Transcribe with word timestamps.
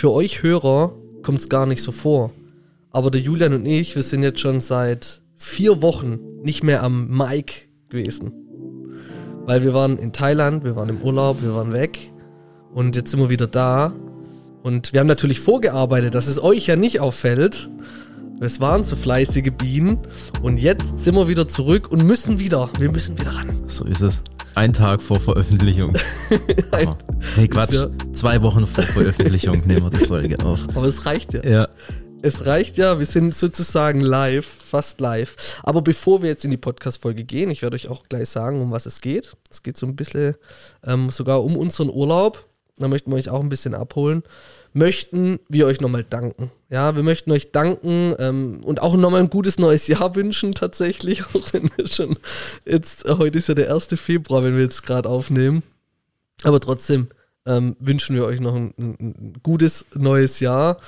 für 0.00 0.12
euch 0.12 0.42
Hörer 0.42 0.94
kommt 1.22 1.40
es 1.40 1.50
gar 1.50 1.66
nicht 1.66 1.82
so 1.82 1.92
vor. 1.92 2.30
Aber 2.90 3.10
der 3.10 3.20
Julian 3.20 3.52
und 3.52 3.66
ich, 3.66 3.96
wir 3.96 4.02
sind 4.02 4.22
jetzt 4.22 4.40
schon 4.40 4.62
seit 4.62 5.20
vier 5.36 5.82
Wochen 5.82 6.20
nicht 6.42 6.64
mehr 6.64 6.82
am 6.82 7.08
Mic 7.08 7.68
gewesen. 7.90 8.32
Weil 9.44 9.62
wir 9.62 9.74
waren 9.74 9.98
in 9.98 10.14
Thailand, 10.14 10.64
wir 10.64 10.74
waren 10.74 10.88
im 10.88 11.02
Urlaub, 11.02 11.42
wir 11.42 11.54
waren 11.54 11.74
weg. 11.74 11.98
Und 12.72 12.96
jetzt 12.96 13.10
sind 13.10 13.20
wir 13.20 13.28
wieder 13.28 13.46
da. 13.46 13.92
Und 14.62 14.94
wir 14.94 15.00
haben 15.00 15.06
natürlich 15.06 15.38
vorgearbeitet, 15.38 16.14
dass 16.14 16.28
es 16.28 16.42
euch 16.42 16.66
ja 16.66 16.76
nicht 16.76 17.00
auffällt. 17.00 17.68
Es 18.40 18.58
waren 18.58 18.84
so 18.84 18.96
fleißige 18.96 19.50
Bienen. 19.50 19.98
Und 20.40 20.56
jetzt 20.56 21.00
sind 21.00 21.14
wir 21.14 21.28
wieder 21.28 21.46
zurück 21.46 21.92
und 21.92 22.04
müssen 22.04 22.38
wieder. 22.38 22.70
Wir 22.78 22.90
müssen 22.90 23.18
wieder 23.18 23.32
ran. 23.32 23.64
So 23.66 23.84
ist 23.84 24.00
es. 24.00 24.22
Ein 24.54 24.72
Tag 24.72 25.00
vor 25.02 25.20
Veröffentlichung. 25.20 25.92
Nee, 27.36 27.48
Quatsch. 27.48 27.74
Ist 27.74 28.16
Zwei 28.16 28.40
Wochen 28.42 28.66
vor 28.66 28.84
Veröffentlichung 28.84 29.62
nehmen 29.66 29.82
wir 29.82 29.90
die 29.90 30.06
Folge 30.06 30.38
auf. 30.44 30.66
Aber 30.74 30.86
es 30.86 31.06
reicht 31.06 31.34
ja. 31.34 31.44
Ja. 31.44 31.68
Es 32.22 32.46
reicht 32.46 32.76
ja, 32.76 32.98
wir 32.98 33.06
sind 33.06 33.34
sozusagen 33.34 34.00
live, 34.00 34.46
fast 34.46 35.00
live. 35.00 35.60
Aber 35.62 35.82
bevor 35.82 36.22
wir 36.22 36.30
jetzt 36.30 36.44
in 36.44 36.50
die 36.50 36.56
Podcast-Folge 36.56 37.24
gehen, 37.24 37.50
ich 37.50 37.62
werde 37.62 37.74
euch 37.76 37.88
auch 37.88 38.04
gleich 38.08 38.28
sagen, 38.28 38.60
um 38.60 38.70
was 38.70 38.86
es 38.86 39.00
geht. 39.00 39.36
Es 39.50 39.62
geht 39.62 39.76
so 39.76 39.86
ein 39.86 39.96
bisschen 39.96 40.34
ähm, 40.84 41.10
sogar 41.10 41.42
um 41.44 41.56
unseren 41.56 41.90
Urlaub. 41.90 42.49
Da 42.80 42.88
möchten 42.88 43.10
wir 43.10 43.16
euch 43.16 43.28
auch 43.28 43.40
ein 43.40 43.48
bisschen 43.48 43.74
abholen. 43.74 44.22
Möchten 44.72 45.40
wir 45.48 45.66
euch 45.66 45.80
nochmal 45.80 46.04
danken. 46.04 46.50
Ja, 46.68 46.96
wir 46.96 47.02
möchten 47.02 47.30
euch 47.32 47.52
danken 47.52 48.14
ähm, 48.18 48.60
und 48.64 48.82
auch 48.82 48.96
nochmal 48.96 49.20
ein 49.20 49.30
gutes 49.30 49.58
neues 49.58 49.86
Jahr 49.88 50.14
wünschen, 50.14 50.54
tatsächlich. 50.54 51.24
Auch 51.34 51.52
wenn 51.52 51.70
wir 51.76 51.86
schon 51.86 52.16
jetzt, 52.64 53.06
äh, 53.06 53.16
heute 53.18 53.38
ist 53.38 53.48
ja 53.48 53.54
der 53.54 53.74
1. 53.74 53.88
Februar, 53.96 54.44
wenn 54.44 54.54
wir 54.54 54.62
jetzt 54.62 54.84
gerade 54.84 55.08
aufnehmen. 55.08 55.62
Aber 56.44 56.60
trotzdem 56.60 57.08
ähm, 57.46 57.76
wünschen 57.80 58.16
wir 58.16 58.24
euch 58.24 58.40
noch 58.40 58.54
ein, 58.54 58.72
ein, 58.78 59.34
gutes 59.42 59.86
neues 59.94 60.40
Jahr. 60.40 60.78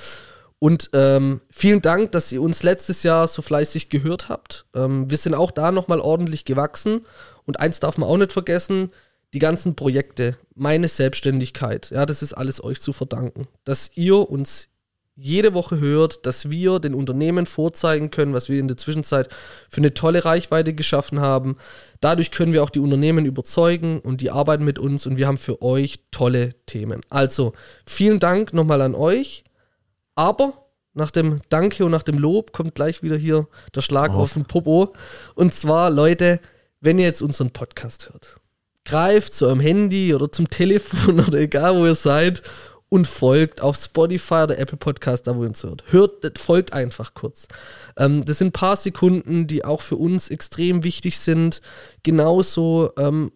Und 0.59 0.89
ähm, 0.93 1.41
vielen 1.49 1.81
Dank, 1.81 2.13
dass 2.13 2.31
ihr 2.31 2.41
uns 2.41 2.63
letztes 2.63 3.03
Jahr 3.03 3.27
so 3.27 3.41
fleißig 3.41 3.89
gehört 3.89 4.29
habt. 4.29 4.65
Ähm, 4.73 5.09
wir 5.09 5.17
sind 5.17 5.35
auch 5.35 5.51
da 5.51 5.71
nochmal 5.71 5.99
ordentlich 5.99 6.45
gewachsen. 6.45 7.05
Und 7.45 7.59
eins 7.59 7.81
darf 7.81 7.97
man 7.97 8.07
auch 8.07 8.17
nicht 8.17 8.31
vergessen, 8.31 8.91
die 9.33 9.39
ganzen 9.39 9.75
Projekte, 9.75 10.37
meine 10.55 10.87
Selbstständigkeit, 10.87 11.89
ja, 11.89 12.05
das 12.05 12.21
ist 12.21 12.33
alles 12.33 12.63
euch 12.63 12.81
zu 12.81 12.93
verdanken. 12.93 13.47
Dass 13.65 13.91
ihr 13.95 14.29
uns 14.29 14.69
jede 15.15 15.53
Woche 15.53 15.79
hört, 15.79 16.25
dass 16.25 16.49
wir 16.49 16.79
den 16.79 16.95
Unternehmen 16.95 17.45
vorzeigen 17.45 18.09
können, 18.09 18.33
was 18.33 18.49
wir 18.49 18.59
in 18.59 18.67
der 18.67 18.77
Zwischenzeit 18.77 19.29
für 19.69 19.81
eine 19.81 19.93
tolle 19.93 20.25
Reichweite 20.25 20.73
geschaffen 20.73 21.19
haben. 21.19 21.57
Dadurch 22.01 22.31
können 22.31 22.51
wir 22.51 22.63
auch 22.63 22.71
die 22.71 22.79
Unternehmen 22.79 23.25
überzeugen 23.25 23.99
und 23.99 24.21
die 24.21 24.31
arbeiten 24.31 24.63
mit 24.63 24.79
uns 24.79 25.05
und 25.05 25.17
wir 25.17 25.27
haben 25.27 25.37
für 25.37 25.61
euch 25.61 25.99
tolle 26.09 26.49
Themen. 26.65 27.01
Also 27.09 27.53
vielen 27.85 28.19
Dank 28.19 28.53
nochmal 28.53 28.81
an 28.81 28.95
euch. 28.95 29.43
Aber 30.15 30.67
nach 30.93 31.11
dem 31.11 31.41
Danke 31.49 31.85
und 31.85 31.91
nach 31.91 32.03
dem 32.03 32.17
Lob 32.17 32.51
kommt 32.51 32.75
gleich 32.75 33.03
wieder 33.03 33.17
hier 33.17 33.47
der 33.75 33.81
Schlag 33.81 34.11
Auf. 34.11 34.17
auf 34.17 34.33
den 34.33 34.45
Popo. 34.45 34.93
Und 35.35 35.53
zwar, 35.53 35.89
Leute, 35.89 36.39
wenn 36.81 36.99
ihr 36.99 37.05
jetzt 37.05 37.21
unseren 37.21 37.51
Podcast 37.51 38.09
hört, 38.11 38.39
greift 38.85 39.33
zu 39.33 39.45
eurem 39.45 39.59
Handy 39.59 40.13
oder 40.13 40.31
zum 40.31 40.49
Telefon 40.49 41.19
oder 41.27 41.39
egal 41.39 41.75
wo 41.75 41.85
ihr 41.85 41.95
seid 41.95 42.41
und 42.89 43.07
folgt 43.07 43.61
auf 43.61 43.75
Spotify 43.75 44.43
oder 44.43 44.59
Apple 44.59 44.77
Podcast, 44.77 45.25
da 45.25 45.35
wo 45.35 45.41
ihr 45.41 45.47
uns 45.47 45.63
hört. 45.63 45.83
Hört, 45.89 46.37
folgt 46.37 46.73
einfach 46.73 47.15
kurz. 47.15 47.47
Ähm, 47.97 48.23
das 48.23 48.37
sind 48.37 48.49
ein 48.49 48.51
paar 48.51 48.75
Sekunden, 48.75 49.47
die 49.47 49.65
auch 49.65 49.81
für 49.81 49.95
uns 49.95 50.29
extrem 50.29 50.83
wichtig 50.83 51.17
sind. 51.17 51.61
Genauso 52.03 52.91
ähm, 52.99 53.31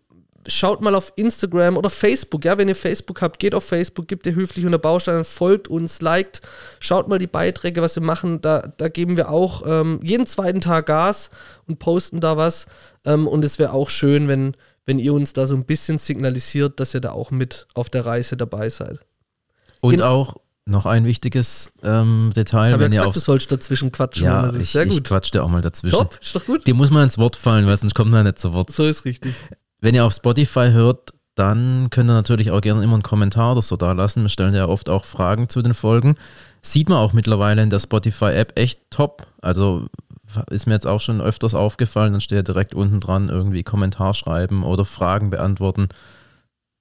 schaut 0.47 0.81
mal 0.81 0.95
auf 0.95 1.11
Instagram 1.15 1.77
oder 1.77 1.89
Facebook, 1.89 2.45
ja, 2.45 2.57
wenn 2.57 2.67
ihr 2.67 2.75
Facebook 2.75 3.21
habt, 3.21 3.39
geht 3.39 3.53
auf 3.53 3.63
Facebook, 3.63 4.07
gebt 4.07 4.25
ihr 4.25 4.35
höflich 4.35 4.65
unter 4.65 4.77
Baustein, 4.77 5.23
folgt 5.23 5.67
uns, 5.67 6.01
liked, 6.01 6.41
schaut 6.79 7.07
mal 7.07 7.19
die 7.19 7.27
Beiträge, 7.27 7.81
was 7.81 7.95
wir 7.95 8.03
machen, 8.03 8.41
da, 8.41 8.71
da 8.77 8.87
geben 8.87 9.17
wir 9.17 9.29
auch 9.29 9.63
ähm, 9.65 9.99
jeden 10.03 10.25
zweiten 10.25 10.61
Tag 10.61 10.85
Gas 10.87 11.29
und 11.67 11.79
posten 11.79 12.19
da 12.19 12.37
was 12.37 12.67
ähm, 13.05 13.27
und 13.27 13.43
es 13.43 13.59
wäre 13.59 13.73
auch 13.73 13.89
schön, 13.89 14.27
wenn, 14.27 14.55
wenn 14.87 14.97
ihr 14.97 15.13
uns 15.13 15.33
da 15.33 15.45
so 15.45 15.53
ein 15.55 15.65
bisschen 15.65 15.99
signalisiert, 15.99 16.79
dass 16.79 16.95
ihr 16.95 17.01
da 17.01 17.11
auch 17.11 17.29
mit 17.29 17.67
auf 17.75 17.89
der 17.91 18.05
Reise 18.07 18.35
dabei 18.37 18.69
seid. 18.69 18.97
Und 19.81 19.91
Genau. 19.91 20.07
auch 20.07 20.35
noch 20.65 20.85
ein 20.85 21.05
wichtiges 21.05 21.71
ähm, 21.83 22.31
Detail, 22.35 22.69
Ich 22.69 22.73
habe 22.73 22.83
ja 22.83 22.85
wenn 22.87 22.93
ihr 22.93 22.99
gesagt, 22.99 23.07
auf 23.09 23.13
du 23.13 23.19
sollst 23.19 23.51
dazwischen 23.51 23.91
quatschen. 23.91 24.25
ja, 24.25 24.41
das 24.41 24.55
ist 24.55 24.61
ich, 24.63 24.71
sehr 24.71 24.83
ich 24.87 24.93
gut. 24.93 25.03
quatsch 25.05 25.31
dir 25.33 25.43
auch 25.43 25.49
mal 25.49 25.61
dazwischen. 25.61 25.95
Top, 25.97 26.17
ist 26.21 26.35
doch 26.35 26.45
gut. 26.45 26.65
Dir 26.65 26.73
muss 26.73 26.89
man 26.89 27.03
ins 27.03 27.17
Wort 27.17 27.35
fallen, 27.35 27.67
weil 27.67 27.77
sonst 27.77 27.93
kommt 27.93 28.11
man 28.11 28.25
nicht 28.25 28.39
zu 28.39 28.51
Wort. 28.53 28.71
So 28.71 28.85
ist 28.85 29.05
richtig. 29.05 29.35
Wenn 29.79 29.93
ihr 29.95 30.03
auf 30.03 30.13
Spotify 30.13 30.69
hört, 30.71 31.11
dann 31.35 31.89
könnt 31.91 32.09
ihr 32.09 32.13
natürlich 32.15 32.49
auch 32.51 32.61
gerne 32.61 32.83
immer 32.83 32.95
einen 32.95 33.03
Kommentar 33.03 33.51
oder 33.51 33.61
so 33.61 33.77
da 33.77 33.91
lassen. 33.91 34.23
Wir 34.23 34.29
stellen 34.29 34.55
ja 34.55 34.67
oft 34.67 34.89
auch 34.89 35.05
Fragen 35.05 35.47
zu 35.49 35.61
den 35.61 35.73
Folgen. 35.75 36.17
Sieht 36.63 36.89
man 36.89 36.97
auch 36.97 37.13
mittlerweile 37.13 37.61
in 37.61 37.69
der 37.69 37.79
Spotify-App 37.79 38.57
echt 38.59 38.89
top. 38.89 39.27
Also 39.41 39.87
ist 40.49 40.67
mir 40.67 40.73
jetzt 40.73 40.87
auch 40.87 40.99
schon 40.99 41.21
öfters 41.21 41.55
aufgefallen, 41.55 42.13
dann 42.13 42.21
steht 42.21 42.35
ja 42.37 42.41
direkt 42.43 42.73
unten 42.75 42.99
dran 42.99 43.29
irgendwie 43.29 43.63
Kommentar 43.63 44.13
schreiben 44.13 44.63
oder 44.63 44.85
Fragen 44.85 45.29
beantworten. 45.29 45.89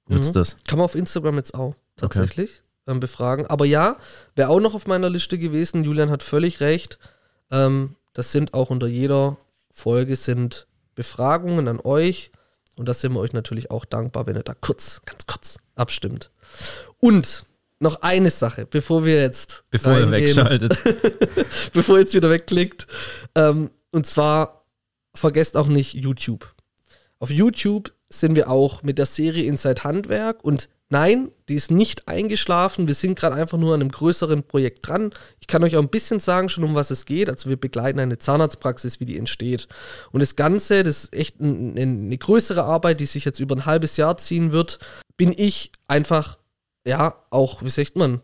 Nutzt 0.08 0.30
Mhm. 0.34 0.38
das. 0.38 0.56
Kann 0.66 0.78
man 0.78 0.84
auf 0.84 0.94
Instagram 0.94 1.36
jetzt 1.36 1.54
auch 1.54 1.74
tatsächlich 1.96 2.62
ähm, 2.86 3.00
befragen. 3.00 3.46
Aber 3.46 3.64
ja, 3.64 3.96
wäre 4.34 4.48
auch 4.50 4.60
noch 4.60 4.74
auf 4.74 4.86
meiner 4.86 5.10
Liste 5.10 5.38
gewesen. 5.38 5.84
Julian 5.84 6.10
hat 6.10 6.22
völlig 6.22 6.60
recht. 6.60 6.98
Ähm, 7.50 7.96
das 8.12 8.32
sind 8.32 8.54
auch 8.54 8.70
unter 8.70 8.86
jeder 8.86 9.36
Folge 9.70 10.16
sind 10.16 10.66
Befragungen 10.94 11.68
an 11.68 11.80
euch. 11.80 12.30
Und 12.76 12.88
das 12.88 13.00
sind 13.00 13.12
wir 13.12 13.20
euch 13.20 13.32
natürlich 13.32 13.70
auch 13.70 13.84
dankbar, 13.84 14.26
wenn 14.26 14.36
ihr 14.36 14.42
da 14.42 14.54
kurz, 14.54 15.02
ganz 15.06 15.26
kurz 15.26 15.58
abstimmt. 15.74 16.30
Und 16.98 17.44
noch 17.80 18.02
eine 18.02 18.30
Sache, 18.30 18.66
bevor 18.66 19.04
wir 19.04 19.20
jetzt 19.20 19.64
Bevor 19.70 19.98
ihr 19.98 20.10
reingehen 20.10 20.36
wegschaltet. 20.36 20.78
bevor 21.72 21.96
ihr 21.96 22.02
jetzt 22.02 22.14
wieder 22.14 22.30
wegklickt. 22.30 22.86
Ähm, 23.34 23.70
und 23.92 24.06
zwar 24.06 24.64
vergesst 25.14 25.56
auch 25.56 25.68
nicht 25.68 25.94
YouTube. 25.94 26.54
Auf 27.18 27.30
YouTube 27.30 27.92
sind 28.08 28.34
wir 28.34 28.50
auch 28.50 28.82
mit 28.82 28.98
der 28.98 29.06
Serie 29.06 29.44
Inside 29.44 29.84
Handwerk 29.84 30.44
und 30.44 30.68
nein, 30.88 31.30
die 31.48 31.54
ist 31.54 31.70
nicht 31.70 32.06
eingeschlafen. 32.08 32.86
Wir 32.86 32.94
sind 32.94 33.18
gerade 33.18 33.34
einfach 33.34 33.58
nur 33.58 33.74
an 33.74 33.80
einem 33.80 33.90
größeren 33.90 34.44
Projekt 34.44 34.86
dran. 34.86 35.10
Ich 35.40 35.46
kann 35.46 35.64
euch 35.64 35.76
auch 35.76 35.82
ein 35.82 35.88
bisschen 35.88 36.20
sagen, 36.20 36.48
schon 36.48 36.64
um 36.64 36.74
was 36.74 36.90
es 36.90 37.04
geht. 37.04 37.28
Also 37.28 37.48
wir 37.48 37.56
begleiten 37.56 37.98
eine 37.98 38.18
Zahnarztpraxis, 38.18 39.00
wie 39.00 39.06
die 39.06 39.18
entsteht. 39.18 39.66
Und 40.12 40.22
das 40.22 40.36
Ganze, 40.36 40.82
das 40.82 41.04
ist 41.04 41.14
echt 41.14 41.40
ein, 41.40 41.76
ein, 41.76 42.06
eine 42.06 42.18
größere 42.18 42.62
Arbeit, 42.62 43.00
die 43.00 43.06
sich 43.06 43.24
jetzt 43.24 43.40
über 43.40 43.56
ein 43.56 43.66
halbes 43.66 43.96
Jahr 43.96 44.16
ziehen 44.16 44.52
wird. 44.52 44.78
Bin 45.16 45.32
ich 45.36 45.72
einfach, 45.88 46.38
ja, 46.86 47.16
auch, 47.30 47.62
wie 47.62 47.70
sagt 47.70 47.96
man, 47.96 48.20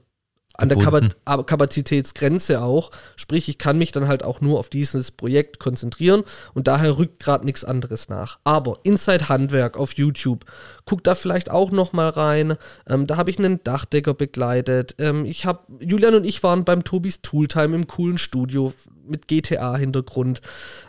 an 0.54 0.68
der 0.68 0.78
Gebunden. 0.78 1.08
Kapa 1.08 1.20
aber 1.24 1.44
Kapazitätsgrenze 1.44 2.62
auch. 2.62 2.90
Sprich, 3.16 3.48
ich 3.48 3.58
kann 3.58 3.78
mich 3.78 3.92
dann 3.92 4.06
halt 4.06 4.22
auch 4.22 4.40
nur 4.40 4.58
auf 4.58 4.68
dieses 4.68 5.10
Projekt 5.10 5.58
konzentrieren 5.58 6.24
und 6.54 6.68
daher 6.68 6.98
rückt 6.98 7.20
gerade 7.20 7.44
nichts 7.44 7.64
anderes 7.64 8.08
nach. 8.08 8.38
Aber 8.44 8.78
Inside 8.82 9.28
Handwerk 9.28 9.76
auf 9.76 9.94
YouTube, 9.94 10.44
guckt 10.84 11.06
da 11.06 11.14
vielleicht 11.14 11.50
auch 11.50 11.70
noch 11.70 11.92
mal 11.92 12.10
rein. 12.10 12.56
Ähm, 12.86 13.06
da 13.06 13.16
habe 13.16 13.30
ich 13.30 13.38
einen 13.38 13.62
Dachdecker 13.64 14.14
begleitet. 14.14 14.94
Ähm, 14.98 15.24
ich 15.24 15.46
habe 15.46 15.60
Julian 15.80 16.14
und 16.14 16.26
ich 16.26 16.42
waren 16.42 16.64
beim 16.64 16.84
Tobis 16.84 17.22
Tooltime 17.22 17.74
im 17.74 17.86
coolen 17.86 18.18
Studio 18.18 18.74
mit 19.04 19.28
GTA-Hintergrund. 19.28 20.42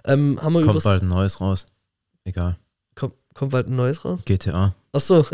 Ähm, 0.06 0.40
haben 0.42 0.54
wir 0.54 0.66
Kommt 0.66 0.84
bald 0.84 1.04
ein 1.04 1.08
neues 1.08 1.40
raus. 1.40 1.66
Egal. 2.26 2.58
kommt, 2.96 3.16
kommt 3.34 3.52
bald 3.52 3.68
ein 3.68 3.76
neues 3.76 4.04
raus? 4.04 4.22
GTA. 4.26 4.76
Ach 4.92 5.00
so. 5.00 5.26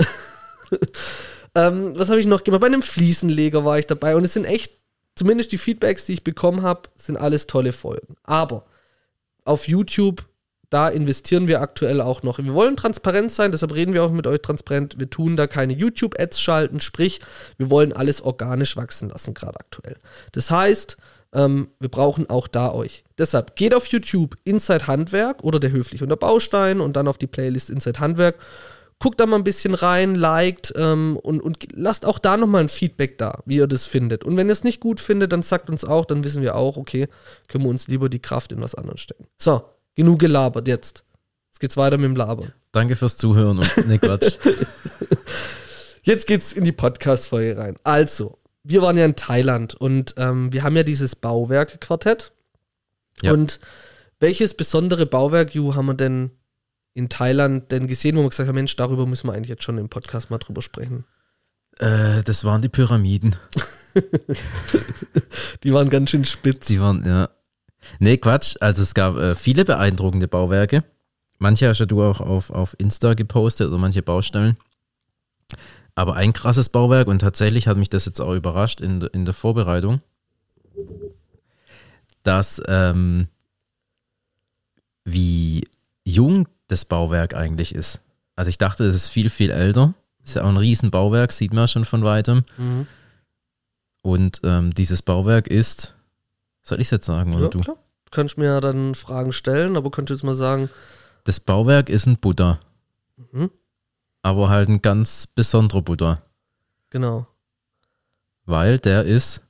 Ähm, 1.56 1.94
was 1.96 2.10
habe 2.10 2.20
ich 2.20 2.28
noch 2.28 2.44
gemacht? 2.44 2.62
Bei 2.62 2.68
einem 2.68 2.82
Fliesenleger 2.82 3.66
war 3.66 3.80
ich 3.80 3.88
dabei 3.88 4.16
und 4.16 4.26
es 4.26 4.34
sind 4.34 4.46
echt, 4.46 4.72
zumindest 5.16 5.52
die 5.52 5.58
Feedbacks, 5.58 6.06
die 6.06 6.14
ich 6.14 6.24
bekommen 6.24 6.62
habe, 6.62 6.84
sind 6.96 7.18
alles 7.18 7.48
tolle 7.48 7.74
Folgen. 7.74 8.16
Aber 8.24 8.66
auf 9.46 9.68
YouTube, 9.68 10.26
da 10.70 10.90
investieren 10.90 11.48
wir 11.48 11.62
aktuell 11.62 12.02
auch 12.02 12.22
noch. 12.22 12.38
Wir 12.38 12.54
wollen 12.54 12.76
transparent 12.76 13.32
sein, 13.32 13.52
deshalb 13.52 13.74
reden 13.74 13.94
wir 13.94 14.04
auch 14.04 14.12
mit 14.12 14.28
euch 14.28 14.42
transparent. 14.42 15.00
Wir 15.00 15.10
tun 15.10 15.36
da 15.36 15.48
keine 15.48 15.74
YouTube-Ads 15.74 16.40
schalten, 16.40 16.80
sprich, 16.80 17.22
wir 17.58 17.70
wollen 17.70 17.92
alles 17.92 18.22
organisch 18.22 18.78
wachsen 18.78 19.10
lassen, 19.10 19.34
gerade 19.34 19.60
aktuell. 19.60 19.98
Das 20.32 20.52
heißt, 20.52 20.98
ähm, 21.34 21.70
wir 21.80 21.90
brauchen 21.90 22.30
auch 22.30 22.48
da 22.48 22.72
euch. 22.72 23.04
Deshalb 23.18 23.56
geht 23.56 23.74
auf 23.74 23.88
YouTube 23.88 24.36
Inside 24.44 24.88
Handwerk 24.88 25.44
oder 25.44 25.60
der 25.60 25.72
höfliche 25.72 26.04
unter 26.04 26.18
Baustein 26.18 26.82
und 26.82 26.96
dann 26.96 27.08
auf 27.08 27.18
die 27.18 27.28
Playlist 27.28 27.70
Inside 27.70 28.00
Handwerk. 28.00 28.36
Guckt 29.02 29.20
da 29.20 29.26
mal 29.26 29.38
ein 29.38 29.46
bisschen 29.46 29.76
rein, 29.76 30.16
liked 30.16 30.74
ähm, 30.76 31.18
und, 31.24 31.42
und 31.42 31.58
lasst 31.72 32.06
auch 32.06 32.20
da 32.20 32.36
nochmal 32.36 32.62
ein 32.62 32.70
Feedback 32.70 33.18
da, 33.18 33.42
wie 33.46 33.56
ihr 33.56 33.68
das 33.68 33.86
findet. 33.86 34.26
Und 34.26 34.36
wenn 34.36 34.48
ihr 34.48 34.54
es 34.54 34.66
nicht 34.66 34.82
gut 34.82 35.00
findet, 35.00 35.32
dann 35.32 35.42
sagt 35.42 35.70
uns 35.70 35.86
auch, 35.86 36.04
dann 36.04 36.26
wissen 36.26 36.42
wir 36.42 36.56
auch, 36.56 36.76
okay, 36.76 37.08
können 37.48 37.64
wir 37.64 37.70
uns 37.70 37.88
lieber 37.88 38.10
die 38.10 38.20
Kraft 38.20 38.52
in 38.52 38.62
was 38.62 38.76
anderes 38.76 39.00
stecken. 39.00 39.28
So, 39.38 39.64
genug 39.96 40.20
gelabert 40.20 40.68
jetzt. 40.68 41.06
Jetzt 41.48 41.60
geht's 41.60 41.78
weiter 41.78 41.98
mit 41.98 42.06
dem 42.08 42.16
Labern. 42.16 42.54
Danke 42.74 42.98
fürs 42.98 43.16
Zuhören 43.16 43.58
und 43.58 43.88
ne 43.88 44.00
Quatsch. 44.00 44.38
Jetzt 46.04 46.28
geht's 46.28 46.54
in 46.54 46.64
die 46.64 46.72
Podcast-Folge 46.72 47.58
rein. 47.58 47.78
Also, 47.84 48.40
wir 48.64 48.82
waren 48.82 48.98
ja 48.98 49.06
in 49.06 49.16
Thailand 49.16 49.76
und 49.76 50.16
ähm, 50.18 50.52
wir 50.52 50.64
haben 50.64 50.76
ja 50.76 50.84
dieses 50.84 51.16
Bauwerk-Quartett. 51.16 52.34
Ja. 53.22 53.34
Und 53.34 53.60
welches 54.20 54.54
besondere 54.54 55.06
Bauwerk, 55.06 55.56
Ju, 55.56 55.76
haben 55.76 55.88
wir 55.88 55.94
denn 55.94 56.32
in 57.00 57.10
Thailand 57.10 57.72
denn 57.72 57.88
gesehen, 57.88 58.18
wo 58.18 58.22
wir 58.22 58.30
gesagt 58.30 58.48
haben, 58.48 58.56
Mensch, 58.56 58.76
darüber 58.76 59.06
müssen 59.06 59.28
wir 59.28 59.34
eigentlich 59.34 59.50
jetzt 59.50 59.64
schon 59.64 59.78
im 59.78 59.90
Podcast 59.90 60.30
mal 60.30 60.38
drüber 60.38 60.62
sprechen. 60.62 61.06
äh, 61.80 62.22
das 62.24 62.44
waren 62.44 62.62
die 62.62 62.70
Pyramiden. 62.70 63.36
Die 65.64 65.74
waren 65.74 65.90
ganz 65.90 66.12
schön 66.12 66.26
spitz. 66.26 66.68
Die 66.68 66.80
waren, 66.80 67.04
ja. 67.06 67.30
Nee, 68.00 68.18
Quatsch. 68.18 68.56
Also 68.60 68.84
es 68.84 68.94
gab 68.94 69.16
äh, 69.18 69.34
viele 69.34 69.66
beeindruckende 69.66 70.28
Bauwerke. 70.28 70.84
Manche 71.40 71.68
hast 71.70 71.80
ja 71.80 71.86
du 71.86 72.04
auch 72.04 72.20
auf, 72.22 72.50
auf 72.52 72.76
Insta 72.78 73.14
gepostet 73.14 73.68
oder 73.68 73.78
manche 73.78 74.04
Baustellen. 74.04 74.58
Aber 75.96 76.16
ein 76.16 76.34
krasses 76.34 76.70
Bauwerk 76.70 77.08
und 77.08 77.20
tatsächlich 77.20 77.68
hat 77.68 77.78
mich 77.78 77.90
das 77.90 78.06
jetzt 78.06 78.20
auch 78.20 78.34
überrascht 78.36 78.82
in, 78.82 79.02
in 79.02 79.26
der 79.26 79.34
Vorbereitung, 79.34 80.02
dass 82.24 82.62
ähm, 82.68 83.28
wie 85.04 85.68
jung 86.04 86.48
das 86.70 86.86
Bauwerk 86.86 87.34
eigentlich 87.36 87.76
ist. 87.76 88.02
Also 88.38 88.48
ich 88.50 88.58
dachte, 88.58 88.88
das 88.88 88.96
ist 88.96 89.10
viel, 89.10 89.30
viel 89.30 89.52
älter. 89.52 89.94
Ist 90.24 90.36
ja 90.38 90.44
auch 90.44 90.48
ein 90.50 90.58
riesen 90.58 90.90
Bauwerk, 90.92 91.32
sieht 91.34 91.52
man 91.54 91.68
schon 91.68 91.84
von 91.86 92.04
weitem. 92.06 92.44
Mhm. 92.58 92.88
Und 94.02 94.40
ähm, 94.44 94.74
dieses 94.74 95.02
Bauwerk 95.02 95.48
ist, 95.48 95.96
soll 96.62 96.80
ich 96.80 96.88
es 96.88 96.92
jetzt 96.92 97.06
sagen 97.06 97.34
oder 97.34 97.44
Ja, 97.46 97.50
du? 97.50 97.60
klar. 97.60 97.76
Du 98.06 98.12
kannst 98.12 98.38
mir 98.38 98.46
ja 98.46 98.62
dann 98.62 98.96
Fragen 98.96 99.34
stellen, 99.34 99.76
aber 99.78 99.92
könntest 99.92 100.20
jetzt 100.22 100.26
mal 100.26 100.36
sagen, 100.36 100.70
Das 101.26 101.40
Bauwerk 101.40 101.90
ist 101.90 102.06
ein 102.08 102.18
Buddha, 102.18 102.60
mhm, 103.32 103.52
aber 104.24 104.50
halt 104.50 104.70
ein 104.70 104.82
ganz 104.82 105.28
besonderer 105.28 105.82
Buddha, 105.84 106.16
genau. 106.90 107.28
weil 108.46 108.80
der 108.80 109.04
ist 109.04 109.42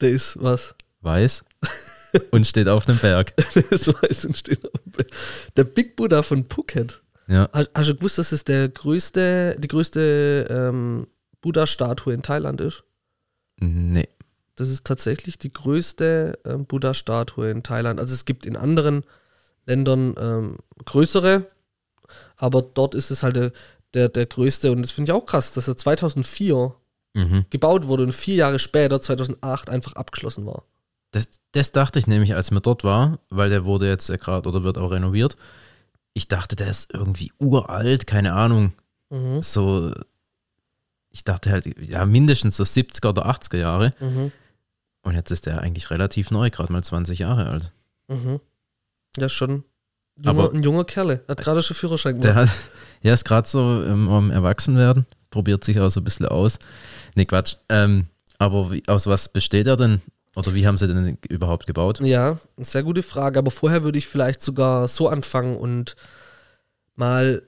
Der 0.00 0.10
ist 0.10 0.40
was. 0.40 0.74
weiß 1.00 1.44
und 2.30 2.46
steht 2.46 2.68
auf 2.68 2.88
einem 2.88 2.98
Berg. 2.98 3.34
das 3.70 3.88
weiß 3.88 4.26
und 4.26 4.36
steht 4.36 4.64
auf 4.64 4.80
dem 4.82 4.92
Bild. 4.92 5.10
Der 5.56 5.64
Big 5.64 5.96
Buddha 5.96 6.22
von 6.22 6.44
Phuket. 6.48 7.02
Ja, 7.28 7.48
Hast, 7.52 7.70
hast 7.74 7.88
du 7.88 7.94
gewusst, 7.96 8.18
dass 8.18 8.32
es 8.32 8.44
der 8.44 8.68
größte, 8.68 9.56
die 9.58 9.68
größte 9.68 10.46
ähm, 10.48 11.06
Buddha-Statue 11.40 12.14
in 12.14 12.22
Thailand 12.22 12.60
ist? 12.60 12.84
nee. 13.58 14.08
Das 14.58 14.70
ist 14.70 14.86
tatsächlich 14.86 15.36
die 15.36 15.52
größte 15.52 16.38
ähm, 16.46 16.64
Buddha-Statue 16.64 17.50
in 17.50 17.62
Thailand. 17.62 18.00
Also 18.00 18.14
es 18.14 18.24
gibt 18.24 18.46
in 18.46 18.56
anderen 18.56 19.04
Ländern 19.66 20.14
ähm, 20.18 20.56
größere, 20.86 21.44
aber 22.38 22.62
dort 22.62 22.94
ist 22.94 23.10
es 23.10 23.22
halt 23.22 23.36
der, 23.36 23.52
der, 23.92 24.08
der 24.08 24.24
größte 24.24 24.72
und 24.72 24.80
das 24.80 24.92
finde 24.92 25.10
ich 25.10 25.14
auch 25.14 25.26
krass, 25.26 25.52
dass 25.52 25.68
er 25.68 25.76
2004 25.76 26.74
Mhm. 27.16 27.46
gebaut 27.48 27.86
wurde 27.86 28.02
und 28.02 28.12
vier 28.12 28.34
Jahre 28.34 28.58
später, 28.58 29.00
2008, 29.00 29.70
einfach 29.70 29.94
abgeschlossen 29.94 30.44
war. 30.44 30.64
Das, 31.16 31.30
das 31.52 31.72
dachte 31.72 31.98
ich 31.98 32.06
nämlich, 32.06 32.34
als 32.34 32.50
mir 32.50 32.60
dort 32.60 32.84
war, 32.84 33.18
weil 33.30 33.48
der 33.48 33.64
wurde 33.64 33.88
jetzt 33.88 34.08
gerade 34.20 34.46
oder 34.46 34.62
wird 34.64 34.76
auch 34.76 34.90
renoviert. 34.90 35.34
Ich 36.12 36.28
dachte, 36.28 36.56
der 36.56 36.68
ist 36.68 36.92
irgendwie 36.92 37.32
uralt, 37.38 38.06
keine 38.06 38.34
Ahnung. 38.34 38.74
Mhm. 39.08 39.40
So, 39.40 39.92
ich 41.10 41.24
dachte 41.24 41.50
halt, 41.50 41.64
ja, 41.80 42.04
mindestens 42.04 42.58
so 42.58 42.64
70er 42.64 43.08
oder 43.08 43.26
80er 43.26 43.56
Jahre. 43.56 43.90
Mhm. 43.98 44.30
Und 45.02 45.14
jetzt 45.14 45.30
ist 45.30 45.46
der 45.46 45.60
eigentlich 45.62 45.90
relativ 45.90 46.30
neu, 46.30 46.50
gerade 46.50 46.70
mal 46.70 46.84
20 46.84 47.18
Jahre 47.20 47.48
alt. 47.48 47.72
Mhm. 48.08 48.38
Ja, 49.16 49.30
schon 49.30 49.64
junger, 50.16 50.28
Aber- 50.44 50.52
ein 50.52 50.62
junger 50.62 50.84
Kerle. 50.84 51.22
Hat 51.28 51.38
gerade 51.40 51.62
schon 51.62 51.76
Führerschein 51.76 52.20
Der 52.20 52.32
gemacht. 52.34 52.50
hat, 52.50 52.56
ja, 53.02 53.14
ist 53.14 53.24
gerade 53.24 53.48
so 53.48 53.82
ähm, 53.84 54.10
am 54.10 54.30
Erwachsenwerden, 54.30 55.06
probiert 55.30 55.64
sich 55.64 55.80
auch 55.80 55.88
so 55.88 56.00
ein 56.00 56.04
bisschen 56.04 56.26
aus. 56.26 56.58
Nee, 57.14 57.24
Quatsch. 57.24 57.56
Ähm, 57.70 58.08
aber 58.38 58.70
wie, 58.72 58.82
aus 58.86 59.06
was 59.06 59.30
besteht 59.30 59.66
er 59.66 59.76
denn? 59.76 60.02
Oder 60.36 60.54
wie 60.54 60.66
haben 60.66 60.76
sie 60.76 60.86
denn 60.86 61.16
überhaupt 61.30 61.66
gebaut? 61.66 62.00
Ja, 62.00 62.38
sehr 62.58 62.82
gute 62.82 63.02
Frage. 63.02 63.38
Aber 63.38 63.50
vorher 63.50 63.82
würde 63.84 63.98
ich 63.98 64.06
vielleicht 64.06 64.42
sogar 64.42 64.86
so 64.86 65.08
anfangen 65.08 65.56
und 65.56 65.96
mal, 66.94 67.42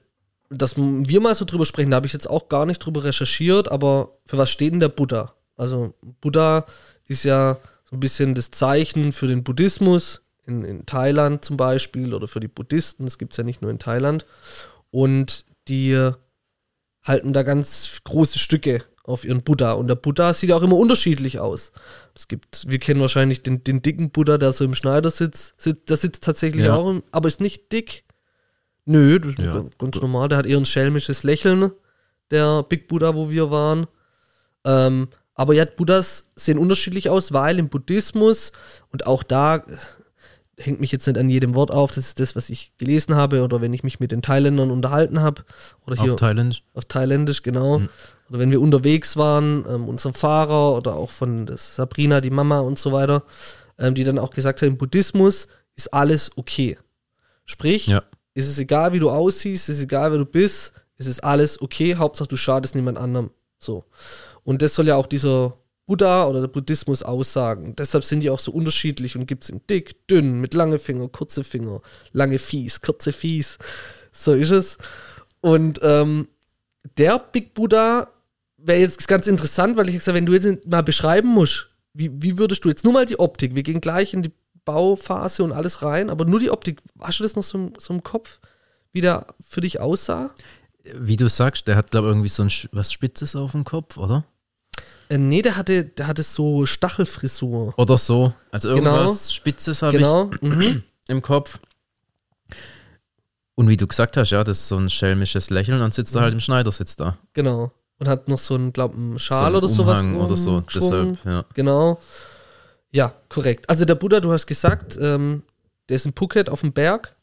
dass 0.49 0.75
wir 0.75 1.21
mal 1.21 1.35
so 1.35 1.45
drüber 1.45 1.67
sprechen. 1.67 1.91
Da 1.91 1.97
habe 1.97 2.07
ich 2.07 2.13
jetzt 2.13 2.29
auch 2.29 2.49
gar 2.49 2.65
nicht 2.65 2.79
drüber 2.79 3.03
recherchiert, 3.03 3.71
aber 3.71 4.17
für 4.25 4.39
was 4.39 4.49
steht 4.49 4.73
denn 4.73 4.79
der 4.79 4.89
Buddha? 4.89 5.35
Also, 5.55 5.93
Buddha 6.19 6.65
ist 7.05 7.23
ja 7.23 7.57
so 7.87 7.95
ein 7.95 7.99
bisschen 7.99 8.33
das 8.33 8.49
Zeichen 8.49 9.11
für 9.11 9.27
den 9.27 9.43
Buddhismus 9.43 10.23
in, 10.47 10.63
in 10.63 10.85
Thailand 10.87 11.45
zum 11.45 11.57
Beispiel 11.57 12.15
oder 12.15 12.27
für 12.27 12.39
die 12.39 12.47
Buddhisten. 12.47 13.05
Das 13.05 13.19
gibt 13.19 13.33
es 13.33 13.37
ja 13.37 13.43
nicht 13.43 13.61
nur 13.61 13.69
in 13.69 13.77
Thailand. 13.77 14.25
Und 14.89 15.45
die 15.67 16.11
halten 17.03 17.33
da 17.33 17.43
ganz 17.43 17.99
große 18.03 18.39
Stücke 18.39 18.83
auf 19.09 19.25
ihren 19.25 19.41
Buddha. 19.43 19.73
Und 19.73 19.87
der 19.87 19.95
Buddha 19.95 20.33
sieht 20.33 20.51
auch 20.51 20.61
immer 20.61 20.77
unterschiedlich 20.77 21.39
aus. 21.39 21.71
Es 22.15 22.27
gibt, 22.27 22.65
wir 22.69 22.79
kennen 22.79 23.01
wahrscheinlich 23.01 23.43
den, 23.43 23.63
den 23.63 23.81
dicken 23.81 24.11
Buddha, 24.11 24.37
der 24.37 24.53
so 24.53 24.63
im 24.65 24.75
Schneidersitz 24.75 25.53
sitzt. 25.57 25.89
Der 25.89 25.97
sitzt 25.97 26.23
tatsächlich 26.23 26.65
Ja. 26.65 26.75
auch, 26.75 26.89
im- 26.89 27.03
aber 27.11 27.27
ist 27.27 27.41
nicht 27.41 27.71
dick. 27.71 28.03
Nö, 28.85 29.19
das 29.19 29.31
ist 29.33 29.39
Ja. 29.39 29.53
ganz- 29.53 29.77
ganz 29.77 30.01
normal. 30.01 30.29
Der 30.29 30.37
hat 30.37 30.45
eher 30.45 30.57
ein 30.57 30.65
schelmisches 30.65 31.23
Lächeln, 31.23 31.71
der 32.31 32.63
Big 32.63 32.87
Buddha, 32.87 33.15
wo 33.15 33.29
wir 33.29 33.51
waren. 33.51 33.87
Ähm, 34.65 35.07
aber 35.35 35.53
ja, 35.53 35.65
Buddhas 35.65 36.25
sehen 36.35 36.57
unterschiedlich 36.57 37.09
aus, 37.09 37.31
weil 37.31 37.59
im 37.59 37.69
Buddhismus 37.69 38.51
und 38.91 39.05
auch 39.07 39.23
da 39.23 39.57
äh, 39.57 39.61
hängt 40.57 40.81
mich 40.81 40.91
jetzt 40.91 41.07
nicht 41.07 41.17
an 41.17 41.29
jedem 41.29 41.55
Wort 41.55 41.71
auf, 41.71 41.91
das 41.91 42.07
ist 42.07 42.19
das, 42.19 42.35
was 42.35 42.49
ich 42.49 42.73
gelesen 42.77 43.15
habe 43.15 43.43
oder 43.43 43.61
wenn 43.61 43.73
ich 43.73 43.83
mich 43.83 44.01
mit 44.01 44.11
den 44.11 44.21
Thailändern 44.21 44.71
unterhalten 44.71 45.21
habe 45.21 45.43
oder 45.87 46.01
hier 46.01 46.13
Auf 46.15 46.19
Thailändisch? 46.19 46.63
auf 46.73 46.83
Thailändisch, 46.83 47.43
genau. 47.43 47.81
Oder 48.29 48.39
wenn 48.39 48.51
wir 48.51 48.61
unterwegs 48.61 49.17
waren, 49.17 49.65
ähm, 49.67 49.87
unserem 49.87 50.13
Fahrer 50.13 50.75
oder 50.75 50.95
auch 50.95 51.09
von 51.09 51.49
Sabrina, 51.55 52.21
die 52.21 52.29
Mama 52.29 52.59
und 52.59 52.77
so 52.77 52.91
weiter, 52.91 53.23
ähm, 53.77 53.95
die 53.95 54.03
dann 54.03 54.19
auch 54.19 54.29
gesagt 54.31 54.61
haben, 54.61 54.69
im 54.69 54.77
Buddhismus 54.77 55.47
ist 55.75 55.93
alles 55.93 56.31
okay. 56.35 56.77
Sprich, 57.45 57.87
Ja. 57.87 58.03
ist 58.33 58.47
es 58.47 58.59
egal, 58.59 58.93
wie 58.93 58.99
du 58.99 59.09
aussiehst, 59.09 59.69
ist 59.69 59.77
es 59.77 59.83
egal, 59.83 60.11
wer 60.11 60.19
du 60.19 60.25
bist, 60.25 60.73
ist 60.97 61.07
es 61.07 61.19
alles 61.19 61.61
okay, 61.61 61.95
Hauptsache 61.95 62.27
du 62.27 62.37
schadest 62.37 62.75
niemand 62.75 62.97
anderem. 62.97 63.31
So. 63.57 63.83
Und 64.43 64.61
das 64.61 64.75
soll 64.75 64.87
ja 64.87 64.95
auch 64.95 65.07
dieser 65.07 65.57
Buddha 65.85 66.25
oder 66.25 66.41
der 66.41 66.47
Buddhismus 66.49 67.01
aussagen. 67.01 67.75
Deshalb 67.75 68.03
sind 68.03 68.19
die 68.19 68.29
auch 68.29 68.39
so 68.39 68.51
unterschiedlich 68.51 69.15
und 69.15 69.25
gibt 69.25 69.45
es 69.45 69.49
in 69.49 69.61
dick, 69.67 70.07
dünn, 70.07 70.39
mit 70.39 70.53
lange 70.53 70.77
Finger, 70.77 71.07
kurze 71.07 71.43
Finger, 71.43 71.81
lange 72.11 72.37
Fies, 72.37 72.81
kurze 72.81 73.11
Fies. 73.11 73.57
So 74.11 74.35
ist 74.35 74.51
es. 74.51 74.77
Und 75.41 75.79
ähm, 75.81 76.27
der 76.97 77.17
Big 77.17 77.53
Buddha 77.55 78.09
wäre 78.63 78.79
jetzt 78.79 79.07
ganz 79.07 79.27
interessant, 79.27 79.77
weil 79.77 79.89
ich 79.89 79.95
gesagt 79.95 80.15
wenn 80.15 80.25
du 80.25 80.33
jetzt 80.33 80.65
mal 80.67 80.81
beschreiben 80.83 81.29
musst, 81.29 81.69
wie, 81.93 82.11
wie 82.21 82.37
würdest 82.37 82.63
du 82.65 82.69
jetzt 82.69 82.83
nur 82.83 82.93
mal 82.93 83.05
die 83.05 83.19
Optik, 83.19 83.55
wir 83.55 83.63
gehen 83.63 83.81
gleich 83.81 84.13
in 84.13 84.21
die 84.23 84.31
Bauphase 84.65 85.43
und 85.43 85.51
alles 85.51 85.81
rein, 85.81 86.09
aber 86.09 86.25
nur 86.25 86.39
die 86.39 86.51
Optik, 86.51 86.81
hast 86.99 87.19
du 87.19 87.23
das 87.23 87.35
noch 87.35 87.43
so, 87.43 87.57
im- 87.57 87.73
so 87.79 87.93
im 87.93 88.03
Kopf, 88.03 88.39
wie 88.91 89.01
der 89.01 89.25
für 89.47 89.61
dich 89.61 89.79
aussah? 89.79 90.31
Wie 90.93 91.17
du 91.17 91.27
sagst, 91.29 91.67
der 91.67 91.75
hat, 91.75 91.91
glaube 91.91 92.07
ich, 92.07 92.11
irgendwie 92.11 92.29
so 92.29 92.43
ein 92.43 92.51
was 92.71 92.91
Spitzes 92.91 93.35
auf 93.35 93.51
dem 93.51 93.63
Kopf, 93.63 93.97
oder? 93.97 94.23
Äh, 95.09 95.17
nee, 95.17 95.41
der 95.41 95.55
hatte, 95.57 95.85
der 95.85 96.07
hatte 96.07 96.21
so 96.23 96.65
Stachelfrisur. 96.65 97.73
Oder 97.77 97.97
so. 97.97 98.33
Also 98.51 98.73
Genau. 98.75 98.95
irgendwas 98.97 99.33
Spitzes 99.33 99.81
habe 99.81 99.97
Genau. 99.97 100.29
Mhm. 100.41 100.61
ich 100.61 100.81
im 101.07 101.21
Kopf. 101.21 101.59
Und 103.55 103.67
wie 103.67 103.77
du 103.77 103.87
gesagt 103.87 104.15
hast, 104.17 104.29
ja, 104.29 104.43
das 104.43 104.59
ist 104.59 104.67
so 104.69 104.77
ein 104.77 104.89
schelmisches 104.89 105.49
Lächeln, 105.49 105.79
dann 105.79 105.91
sitzt 105.91 106.15
er 106.15 106.21
halt 106.21 106.33
im 106.33 106.39
Schneidersitz 106.39 106.95
da. 106.95 107.17
Genau. 107.33 107.71
Und 107.99 108.07
hat 108.07 108.29
noch 108.29 108.39
so 108.39 108.55
einen, 108.55 108.71
glaub, 108.71 108.95
einen 108.95 109.19
Schal 109.19 109.51
so 109.51 109.57
oder 109.57 109.67
sowas. 109.67 110.05
Oder 110.05 110.35
so. 110.37 110.61
Deshalb, 110.61 111.17
ja. 111.25 111.45
Genau. 111.53 111.99
Ja, 112.91 113.13
korrekt. 113.27 113.69
Also 113.69 113.85
der 113.85 113.95
Buddha, 113.95 114.19
du 114.19 114.31
hast 114.31 114.47
gesagt, 114.47 114.97
ähm, 115.01 115.43
der 115.89 115.97
ist 115.97 116.05
in 116.05 116.13
Phuket 116.13 116.49
auf 116.49 116.61
dem 116.61 116.71
Berg. 116.71 117.15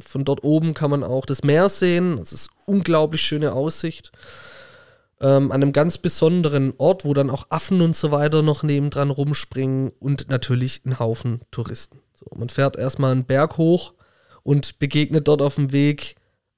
Von 0.00 0.24
dort 0.24 0.42
oben 0.44 0.74
kann 0.74 0.90
man 0.90 1.04
auch 1.04 1.24
das 1.24 1.42
Meer 1.42 1.68
sehen. 1.68 2.16
Das 2.18 2.32
ist 2.32 2.50
unglaublich 2.66 3.22
schöne 3.22 3.52
Aussicht. 3.52 4.12
Ähm, 5.20 5.50
an 5.50 5.62
einem 5.62 5.72
ganz 5.72 5.98
besonderen 5.98 6.74
Ort, 6.78 7.04
wo 7.04 7.14
dann 7.14 7.30
auch 7.30 7.46
Affen 7.50 7.80
und 7.80 7.96
so 7.96 8.10
weiter 8.10 8.42
noch 8.42 8.62
nebendran 8.62 9.10
rumspringen 9.10 9.92
und 9.98 10.28
natürlich 10.28 10.82
ein 10.84 10.98
Haufen 10.98 11.40
Touristen. 11.50 12.00
So, 12.14 12.26
man 12.36 12.48
fährt 12.48 12.76
erstmal 12.76 13.12
einen 13.12 13.24
Berg 13.24 13.56
hoch 13.56 13.94
und 14.42 14.78
begegnet 14.78 15.26
dort 15.26 15.42
auf 15.42 15.56
dem 15.56 15.72
Weg 15.72 16.16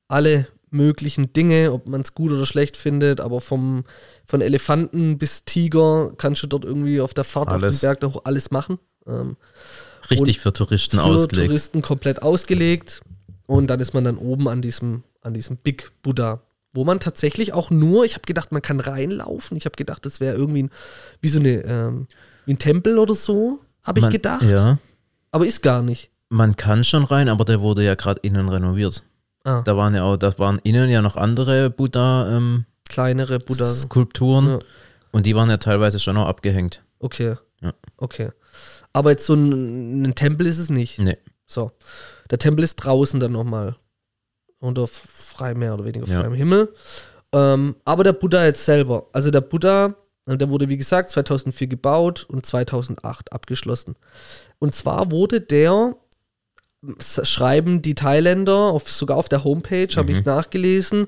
alle 0.09 0.47
möglichen 0.71 1.33
Dinge, 1.33 1.73
ob 1.73 1.89
man 1.89 2.01
es 2.01 2.15
gut 2.15 2.33
oder 2.33 2.47
schlecht 2.47 2.77
findet, 2.77 3.21
aber 3.21 3.41
vom, 3.41 3.85
von 4.25 4.41
Elefanten 4.41 5.19
bis 5.19 5.45
Tiger 5.45 6.13
kannst 6.17 6.43
du 6.43 6.47
dort 6.47 6.65
irgendwie 6.65 7.01
auf 7.01 7.15
der 7.15 7.25
Fahrt 7.25 7.49
auf 7.49 7.63
Alles. 7.63 7.81
dem 7.81 7.87
Berg 7.87 8.01
da 8.01 8.09
hoch 8.09 8.23
alles 8.25 8.51
machen. 8.51 8.79
Ähm, 9.07 9.37
Richtig 10.11 10.41
für 10.41 10.53
Touristen 10.53 10.99
für 10.99 11.05
ausgelegt. 11.05 11.49
Touristen 11.49 11.83
komplett 11.83 12.23
ausgelegt. 12.23 13.03
Und 13.47 13.69
dann 13.69 13.81
ist 13.81 13.95
man 13.95 14.05
dann 14.05 14.17
oben 14.17 14.49
an 14.49 14.63
diesem, 14.63 15.03
an 15.23 15.35
diesem 15.35 15.57
Big 15.57 15.91
Buddha, 16.03 16.41
wo 16.73 16.85
man 16.85 17.01
tatsächlich 17.01 17.53
auch 17.53 17.71
nur, 17.71 18.05
ich 18.05 18.15
habe 18.15 18.25
gedacht, 18.25 18.53
man 18.53 18.63
kann 18.63 18.81
reinlaufen. 18.81 19.57
Ich 19.57 19.65
habe 19.65 19.77
gedacht, 19.77 20.07
das 20.07 20.21
wäre 20.21 20.37
irgendwie 20.37 20.65
ein, 20.65 20.71
wie 21.21 21.29
so 21.29 21.41
eine, 21.41 21.65
ähm, 21.65 22.07
wie 22.47 22.53
ein 22.53 22.59
Tempel 22.59 22.99
oder 22.99 23.15
so, 23.15 23.61
habe 23.83 24.01
ich 24.01 24.09
gedacht. 24.09 24.43
Ja. 24.43 24.79
Aber 25.33 25.47
ist 25.47 25.63
gar 25.63 25.83
nicht. 25.83 26.11
Man 26.29 26.57
kann 26.57 26.85
schon 26.85 27.05
rein, 27.05 27.29
aber 27.29 27.45
der 27.45 27.61
wurde 27.61 27.85
ja 27.85 27.97
gerade 27.97 28.21
innen 28.23 28.49
renoviert. 28.49 29.03
Ah, 29.45 29.63
Da 29.63 29.77
waren 29.77 29.95
ja 29.95 30.03
auch, 30.05 30.17
da 30.17 30.37
waren 30.39 30.59
innen 30.65 30.91
ja 30.91 31.01
noch 31.03 31.17
andere 31.17 31.71
Buddha-Skulpturen 31.71 32.67
kleinere 32.89 33.39
Buddha. 33.39 33.73
Ja. 34.53 34.59
und 35.13 35.27
die 35.27 35.35
waren 35.37 35.49
ja 35.51 35.57
teilweise 35.57 35.99
schon 36.01 36.17
auch 36.17 36.27
abgehängt. 36.27 36.83
Okay. 36.99 37.37
Ja. 37.63 37.73
Okay. 37.97 38.31
Aber 38.93 39.11
jetzt 39.11 39.27
so 39.27 39.35
ein, 39.35 40.03
ein 40.03 40.15
Tempel 40.15 40.47
ist 40.47 40.59
es 40.59 40.69
nicht. 40.71 40.99
Nee. 40.99 41.17
So. 41.47 41.71
Der 42.31 42.39
Tempel 42.39 42.65
ist 42.65 42.77
draußen 42.77 43.21
dann 43.21 43.33
nochmal. 43.33 43.77
Unter 44.59 44.83
f- 44.83 45.03
freiem, 45.07 45.59
mehr 45.59 45.73
oder 45.75 45.85
weniger 45.85 46.07
Ja. 46.07 46.21
freiem 46.21 46.35
Himmel. 46.35 46.75
Ähm, 47.33 47.77
aber 47.85 48.05
der 48.05 48.13
Buddha 48.13 48.45
jetzt 48.45 48.65
selber. 48.65 49.07
Also 49.13 49.31
der 49.31 49.41
Buddha 49.41 49.95
Und 50.27 50.41
der 50.41 50.49
wurde, 50.51 50.69
wie 50.69 50.77
gesagt, 50.77 51.11
2004 51.11 51.67
gebaut 51.67 52.27
und 52.29 52.45
2008 52.45 53.33
abgeschlossen. 53.33 53.97
Und 54.59 54.75
zwar 54.75 55.11
wurde 55.11 55.41
der, 55.41 55.97
schreiben 57.01 57.83
die 57.83 57.95
Thailänder, 57.95 58.57
auf, 58.57 58.91
sogar 58.91 59.17
auf 59.17 59.29
der 59.29 59.45
Homepage, 59.45 59.95
habe 59.97 60.13
ich 60.13 60.25
nachgelesen, 60.25 61.07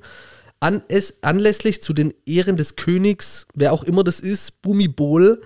an, 0.60 0.82
es, 0.88 1.14
anlässlich 1.22 1.82
zu 1.82 1.92
den 1.92 2.14
Ehren 2.26 2.56
des 2.56 2.76
Königs, 2.76 3.46
wer 3.54 3.72
auch 3.72 3.82
immer 3.82 4.04
das 4.04 4.20
ist, 4.20 4.62
Bumibol 4.62 5.42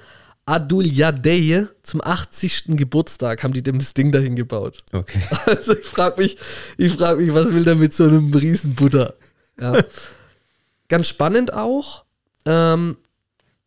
Adulyadej, 0.47 1.66
zum 1.83 2.00
80. 2.00 2.76
Geburtstag 2.76 3.42
haben 3.42 3.52
die 3.52 3.64
dem 3.64 3.80
das 3.80 3.95
Ding 3.95 4.12
dahin 4.12 4.37
gebaut. 4.37 4.85
Okay. 4.92 5.21
Also 5.47 5.76
ich 5.76 5.87
frage 5.87 6.21
mich, 6.23 6.37
ich 6.78 6.92
frage 6.92 7.21
mich, 7.21 7.35
was 7.35 7.52
will 7.52 7.64
der 7.64 7.75
mit 7.75 7.92
so 7.92 8.04
einem 8.04 8.33
riesen 8.33 8.75
Butter? 8.75 9.14
Ja. 9.61 9.83
Ganz 10.88 11.09
spannend 11.09 11.52
auch. 11.52 12.04
Ähm, 12.45 12.97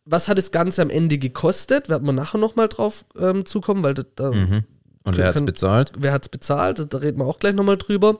was 0.06 0.28
hat 0.28 0.38
das 0.38 0.52
Ganze 0.52 0.80
am 0.80 0.88
Ende 0.88 1.18
gekostet? 1.18 1.90
Werden 1.90 2.06
wir 2.06 2.12
nachher 2.12 2.38
nochmal 2.38 2.68
drauf 2.68 3.04
ähm, 3.18 3.44
zukommen, 3.44 3.84
weil 3.84 3.92
da, 3.92 4.02
da, 4.16 4.30
Mhm. 4.30 4.64
Und 5.04 5.16
wer 5.16 5.26
hat's 5.26 5.36
Kann- 5.36 5.46
bezahlt? 5.46 5.92
wer 5.96 6.12
hat 6.12 6.22
es 6.24 6.28
bezahlt? 6.28 6.86
Da 6.92 6.98
reden 6.98 7.18
wir 7.18 7.24
auch 7.26 7.38
gleich 7.38 7.54
nochmal 7.54 7.78
drüber. 7.78 8.18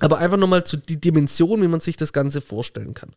Aber 0.00 0.18
einfach 0.18 0.36
nochmal 0.36 0.64
zu 0.64 0.76
die 0.76 1.00
Dimension, 1.00 1.62
wie 1.62 1.68
man 1.68 1.80
sich 1.80 1.96
das 1.96 2.12
Ganze 2.12 2.40
vorstellen 2.40 2.92
kann. 2.94 3.10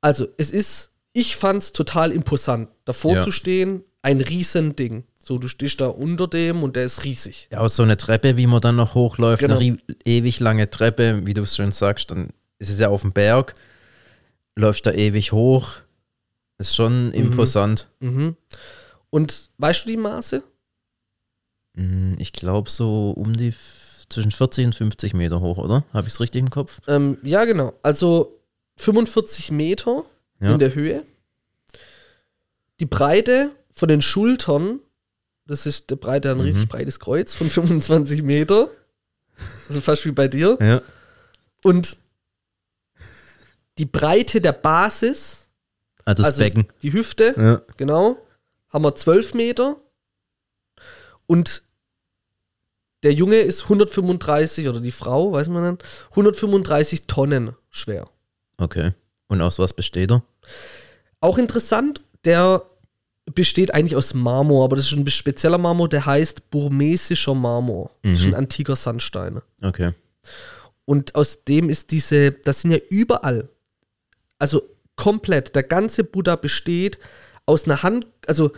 Also, 0.00 0.26
es 0.38 0.50
ist, 0.50 0.90
ich 1.12 1.36
fand 1.36 1.60
es 1.62 1.72
total 1.72 2.10
imposant, 2.12 2.68
davor 2.84 3.16
Ja. 3.16 3.22
zu 3.24 3.30
stehen, 3.30 3.84
ein 4.02 4.20
Riesending. 4.20 5.04
So, 5.22 5.36
du 5.38 5.48
stehst 5.48 5.80
da 5.82 5.88
unter 5.88 6.26
dem 6.26 6.62
und 6.62 6.74
der 6.76 6.84
ist 6.84 7.04
riesig. 7.04 7.48
Ja, 7.52 7.58
aus 7.58 7.76
so 7.76 7.82
eine 7.82 7.98
Treppe, 7.98 8.36
wie 8.38 8.46
man 8.46 8.60
dann 8.62 8.76
noch 8.76 8.94
hochläuft, 8.94 9.40
Genau. 9.40 9.58
eine 9.58 9.76
ewig 10.04 10.40
lange 10.40 10.70
Treppe, 10.70 11.26
wie 11.26 11.34
du 11.34 11.42
es 11.42 11.54
schon 11.54 11.70
sagst, 11.70 12.10
dann 12.10 12.30
ist 12.58 12.70
es 12.70 12.80
ja 12.80 12.88
auf 12.88 13.02
dem 13.02 13.12
Berg, 13.12 13.52
läufst 14.56 14.86
da 14.86 14.92
ewig 14.92 15.32
hoch. 15.32 15.72
Ist 16.56 16.74
schon 16.74 17.12
imposant. 17.12 17.88
Mhm. 18.00 18.36
Und 19.10 19.50
weißt 19.58 19.84
du 19.84 19.90
die 19.90 19.96
Maße? 19.96 20.42
Hm, 21.76 22.16
Ich 22.18 22.32
glaube 22.32 22.70
so 22.70 23.10
um 23.12 23.32
die 23.36 23.54
zwischen 24.08 24.30
40 24.32 24.66
und 24.66 24.74
50 24.74 25.14
Meter 25.14 25.40
hoch, 25.40 25.58
oder? 25.58 25.84
Habe 25.92 26.08
ich 26.08 26.14
es 26.14 26.20
richtig 26.20 26.40
im 26.40 26.50
Kopf? 26.50 26.80
Ähm, 26.88 27.18
ja, 27.22 27.44
genau. 27.44 27.74
Also 27.82 28.40
45 28.76 29.50
Meter 29.52 30.04
Ja. 30.40 30.52
in 30.54 30.58
der 30.58 30.74
Höhe. 30.74 31.04
Die 32.80 32.86
Breite 32.86 33.50
von 33.72 33.88
den 33.88 34.02
Schultern, 34.02 34.80
das 35.46 35.66
ist 35.66 35.90
der 35.90 35.96
Breite, 35.96 36.30
ein 36.30 36.40
richtig 36.40 36.68
breites 36.68 36.98
Kreuz 36.98 37.34
von 37.34 37.48
25 37.50 38.22
Meter. 38.22 38.70
Also 39.68 39.80
fast 39.80 40.04
wie 40.06 40.12
bei 40.12 40.28
dir. 40.28 40.58
Ja. 40.60 40.82
Und 41.62 41.98
die 43.78 43.86
Breite 43.86 44.40
der 44.40 44.52
Basis, 44.52 45.48
Also 46.04 46.22
das 46.22 46.32
also 46.32 46.42
Becken. 46.44 46.66
die 46.82 46.92
Hüfte, 46.92 47.34
Ja. 47.36 47.62
genau, 47.76 48.18
haben 48.70 48.84
wir 48.84 48.94
12 48.94 49.34
Meter. 49.34 49.76
Und 51.30 51.62
der 53.04 53.12
Junge 53.12 53.36
ist 53.36 53.62
135, 53.62 54.68
oder 54.68 54.80
die 54.80 54.90
Frau, 54.90 55.30
weiß 55.32 55.48
man 55.48 55.70
nicht, 55.70 55.84
135 56.10 57.06
Tonnen 57.06 57.54
schwer. 57.70 58.04
Okay. 58.58 58.92
Und 59.28 59.40
aus 59.40 59.60
was 59.60 59.72
besteht 59.72 60.10
er? 60.10 60.24
Auch 61.20 61.38
interessant, 61.38 62.00
der 62.24 62.64
besteht 63.32 63.72
eigentlich 63.72 63.94
aus 63.94 64.12
Marmor, 64.12 64.64
aber 64.64 64.74
das 64.74 64.86
ist 64.86 64.92
ein 64.98 65.08
spezieller 65.08 65.56
Marmor, 65.58 65.88
der 65.88 66.04
heißt 66.04 66.50
burmesischer 66.50 67.34
Marmor. 67.36 67.92
Das 68.02 68.18
ist 68.18 68.26
Mhm. 68.26 68.34
ein 68.34 68.38
antiker 68.40 68.74
Sandstein. 68.74 69.40
Okay. 69.62 69.92
Und 70.84 71.14
aus 71.14 71.44
dem 71.44 71.70
ist 71.70 71.92
diese, 71.92 72.32
das 72.32 72.62
sind 72.62 72.72
ja 72.72 72.78
überall, 72.90 73.48
also 74.40 74.62
komplett, 74.96 75.54
der 75.54 75.62
ganze 75.62 76.02
Buddha 76.02 76.34
besteht 76.34 76.98
aus 77.46 77.66
einer 77.66 77.84
Hand, 77.84 78.06
also 78.26 78.50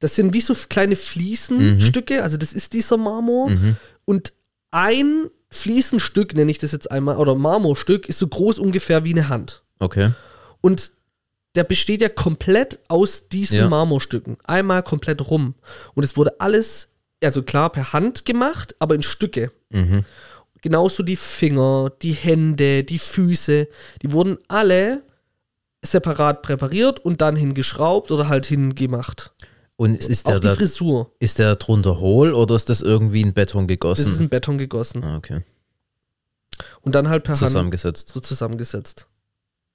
das 0.00 0.14
sind 0.14 0.32
wie 0.32 0.40
so 0.40 0.54
kleine 0.68 0.96
Fliesenstücke, 0.96 2.22
also 2.22 2.36
das 2.36 2.52
ist 2.52 2.72
dieser 2.72 2.96
Marmor. 2.96 3.50
Und 4.04 4.32
ein 4.70 5.28
Fliesenstück, 5.50 6.34
nenne 6.34 6.50
ich 6.50 6.58
das 6.58 6.72
jetzt 6.72 6.90
einmal, 6.90 7.16
oder 7.16 7.34
Marmorstück, 7.34 8.08
ist 8.08 8.18
so 8.18 8.28
groß 8.28 8.58
ungefähr 8.58 9.04
wie 9.04 9.12
eine 9.12 9.28
Hand. 9.28 9.62
Okay. 9.78 10.12
Und 10.60 10.92
der 11.54 11.64
besteht 11.64 12.02
ja 12.02 12.08
komplett 12.08 12.78
aus 12.88 13.28
diesen 13.28 13.56
Ja. 13.56 13.68
Marmorstücken. 13.68 14.36
Einmal 14.44 14.82
komplett 14.82 15.28
rum. 15.30 15.54
Und 15.94 16.04
es 16.04 16.16
wurde 16.16 16.40
alles, 16.40 16.88
also 17.22 17.42
klar, 17.42 17.70
per 17.70 17.92
Hand 17.92 18.24
gemacht, 18.24 18.76
aber 18.78 18.94
in 18.94 19.02
Stücke. 19.02 19.50
Mhm. 19.70 20.04
Genauso 20.60 21.02
die 21.02 21.16
Finger, 21.16 21.90
die 22.02 22.12
Hände, 22.12 22.84
die 22.84 22.98
Füße, 22.98 23.68
die 24.02 24.12
wurden 24.12 24.38
alle 24.48 25.02
separat 25.82 26.42
präpariert 26.42 27.00
und 27.00 27.20
dann 27.20 27.36
hingeschraubt 27.36 28.10
oder 28.10 28.28
halt 28.28 28.46
hingemacht. 28.46 29.32
Und 29.80 30.04
ist 30.04 30.26
Auch 30.26 30.32
der, 30.32 30.40
die 30.40 30.46
da, 30.48 30.54
Frisur. 30.56 31.12
ist 31.20 31.38
der 31.38 31.54
drunter 31.54 32.00
hohl 32.00 32.34
oder 32.34 32.56
ist 32.56 32.68
das 32.68 32.80
irgendwie 32.80 33.20
in 33.20 33.32
Beton 33.32 33.68
Das 33.68 33.74
gegossen? 33.76 34.06
ist 34.12 34.20
in 34.20 34.28
Beton 34.28 34.58
gegossen. 34.58 35.04
ah, 35.04 35.16
okay. 35.16 35.42
Und 36.82 36.96
dann 36.96 37.08
halt 37.08 37.22
per 37.22 37.34
Hand 37.34 37.46
Zusammengesetzt. 37.46 38.10
so 38.12 38.18
zusammengesetzt. 38.18 39.06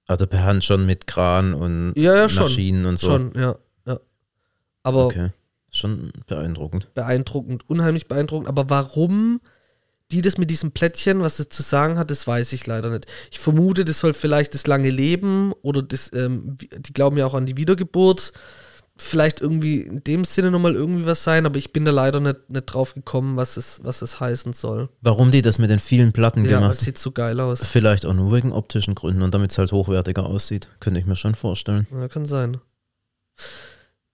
Also 0.05 0.27
per 0.27 0.43
Hand 0.43 0.65
schon 0.65 0.85
mit 0.85 1.07
Kran 1.07 1.53
und 1.53 1.93
Ja, 1.95 2.15
ja, 2.17 2.29
schon. 2.29 2.43
Maschinen 2.43 2.85
und 2.85 2.99
so. 2.99 3.07
Schon, 3.07 3.31
ja. 3.37 3.55
ja. 3.85 3.99
Aber 4.83 5.05
Okay. 5.05 5.29
Schon 5.71 6.11
beeindruckend. 6.27 6.93
beeindruckend, 6.93 7.67
unheimlich 7.69 8.07
beeindruckend. 8.09 8.47
Aber 8.49 8.69
warum 8.69 9.39
die 10.11 10.21
das 10.21 10.37
mit 10.37 10.51
diesem 10.51 10.71
Plättchen, 10.73 11.21
was 11.21 11.37
das 11.37 11.47
zu 11.49 11.63
sagen 11.63 11.97
hat, 11.97 12.11
das 12.11 12.27
weiß 12.27 12.51
ich 12.53 12.67
leider 12.67 12.89
nicht. 12.89 13.07
Ich 13.31 13.39
vermute, 13.39 13.83
das 13.85 13.99
soll 13.99 14.13
vielleicht 14.13 14.53
das 14.53 14.67
lange 14.67 14.91
Leben 14.91 15.53
oder 15.63 15.81
das, 15.81 16.11
ähm, 16.13 16.57
die 16.59 16.93
glauben 16.93 17.17
ja 17.17 17.25
auch 17.25 17.33
an 17.33 17.45
die 17.47 17.57
Wiedergeburt. 17.57 18.33
Vielleicht 18.95 19.41
irgendwie 19.41 19.81
in 19.81 20.03
dem 20.03 20.23
Sinne 20.23 20.51
nochmal 20.51 20.75
irgendwie 20.75 21.07
was 21.07 21.23
sein, 21.23 21.47
aber 21.47 21.57
ich 21.57 21.73
bin 21.73 21.83
da 21.83 21.89
leider 21.91 22.19
nicht, 22.19 22.47
nicht 22.49 22.65
drauf 22.65 22.93
gekommen, 22.93 23.37
was 23.37 23.57
es, 23.57 23.79
was 23.83 24.03
es 24.03 24.19
heißen 24.19 24.53
soll. 24.53 24.89
Warum 25.01 25.31
die 25.31 25.41
das 25.41 25.57
mit 25.57 25.71
den 25.71 25.79
vielen 25.79 26.13
Platten 26.13 26.45
Ja, 26.45 26.59
gemacht 26.59 26.73
es 26.73 26.81
sieht 26.81 26.99
so 26.99 27.11
geil 27.11 27.39
aus. 27.39 27.65
Vielleicht 27.65 28.05
auch 28.05 28.13
nur 28.13 28.31
wegen 28.31 28.51
optischen 28.53 28.93
Gründen 28.93 29.23
und 29.23 29.33
damit 29.33 29.51
es 29.51 29.57
halt 29.57 29.71
hochwertiger 29.71 30.25
aussieht. 30.27 30.69
Könnte 30.79 30.99
ich 30.99 31.07
mir 31.07 31.15
schon 31.15 31.33
vorstellen. 31.33 31.87
Ja, 31.91 32.07
kann 32.07 32.25
sein. 32.27 32.57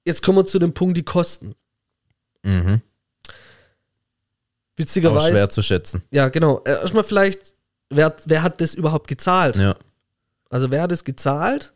Jetzt 0.06 0.24
kommen 0.24 0.38
wir 0.38 0.46
zu 0.46 0.60
dem 0.60 0.74
Punkt, 0.74 0.96
die 0.98 1.04
Kosten. 1.04 1.56
Mhm. 2.44 2.82
Auch 2.82 3.32
Witzigerweise. 4.78 5.28
schwer 5.34 5.50
zu 5.50 5.62
schätzen. 5.62 6.04
Ja, 6.10 6.30
genau. 6.30 6.62
Äh, 6.64 6.72
Erstmal 6.72 7.04
vielleicht, 7.04 7.54
wer, 7.90 8.16
wer 8.26 8.44
hat 8.44 8.62
das 8.62 8.74
überhaupt 8.76 9.10
gezahlt? 9.10 9.58
Ja. 9.58 9.76
Also 10.50 10.72
wer 10.72 10.84
hat 10.84 10.92
es 10.94 11.04
gezahlt? 11.04 11.74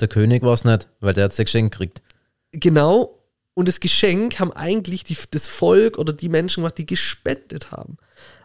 Der 0.00 0.08
König 0.08 0.42
war 0.42 0.52
es 0.52 0.64
nicht, 0.64 0.88
weil 1.00 1.14
der 1.14 1.24
hat 1.24 1.30
es 1.32 1.38
geschenkt 1.38 1.72
gekriegt. 1.72 2.02
Genau. 2.60 3.20
Und 3.54 3.68
das 3.68 3.78
Geschenk 3.80 4.40
haben 4.40 4.52
eigentlich 4.52 5.04
die, 5.04 5.16
das 5.30 5.48
Volk 5.48 5.98
oder 5.98 6.12
die 6.12 6.28
Menschen 6.28 6.62
gemacht, 6.62 6.78
die 6.78 6.86
gespendet 6.86 7.70
haben. 7.70 7.96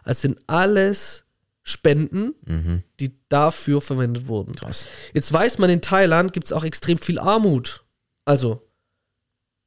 Also 0.04 0.20
sind 0.22 0.40
alles 0.46 1.24
Spenden, 1.62 2.34
Mhm. 2.46 2.82
die 3.00 3.12
dafür 3.28 3.80
verwendet 3.82 4.28
wurden. 4.28 4.54
Krass. 4.54 4.86
Jetzt 5.12 5.32
weiß 5.32 5.58
man, 5.58 5.68
in 5.70 5.82
Thailand 5.82 6.32
gibt 6.32 6.46
es 6.46 6.52
auch 6.52 6.64
extrem 6.64 6.98
viel 6.98 7.18
Armut. 7.18 7.84
Also, 8.24 8.66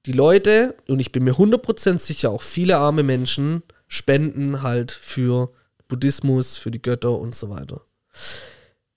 die 0.06 0.12
Leute, 0.14 0.76
und 0.88 1.00
ich 1.00 1.12
bin 1.12 1.24
mir 1.24 1.38
100% 1.38 2.00
sicher, 2.00 2.30
auch 2.32 2.42
viele 2.42 2.78
arme 2.78 3.04
Menschen 3.04 3.64
spenden 3.88 4.62
halt 4.64 4.92
für 4.92 5.52
Buddhismus, 5.88 6.58
für 6.58 6.72
die 6.72 6.82
Götter 6.82 7.18
und 7.20 7.36
so 7.36 7.50
weiter. 7.50 7.82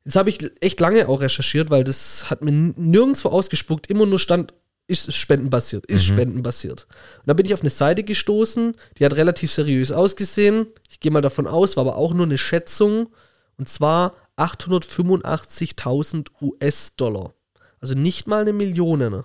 Jetzt 0.05 0.17
habe 0.17 0.31
ich 0.31 0.39
echt 0.63 0.81
lange 0.81 1.09
auch 1.09 1.21
recherchiert, 1.21 1.71
weil 1.71 1.85
das 1.85 2.31
hat 2.31 2.43
mir 2.43 2.53
nirgendwo 2.53 3.29
ausgespuckt, 3.29 3.89
immer 3.89 4.07
nur 4.07 4.19
stand, 4.19 4.55
ist 4.89 5.13
spendenbasiert, 5.15 5.87
ist 5.87 6.05
spendenbasiert. 6.05 6.87
Und 7.19 7.27
da 7.27 7.35
bin 7.35 7.45
ich 7.47 7.55
auf 7.55 7.61
eine 7.61 7.71
Seite 7.71 8.05
gestoßen, 8.05 8.77
die 8.99 9.05
hat 9.05 9.17
relativ 9.17 9.51
seriös 9.53 9.91
ausgesehen. 9.93 10.67
Ich 10.89 11.01
gehe 11.01 11.11
mal 11.11 11.23
davon 11.23 11.47
aus, 11.47 11.77
war 11.77 11.83
aber 11.83 11.97
auch 11.97 12.15
nur 12.15 12.27
eine 12.27 12.39
Schätzung. 12.39 13.09
Und 13.57 13.69
zwar 13.69 14.15
885.000 14.37 16.29
US-Dollar. 16.41 17.35
Also 17.81 17.95
nicht 17.95 18.27
mal 18.27 18.43
eine 18.43 18.53
Million. 18.53 18.99
ne? 18.99 19.25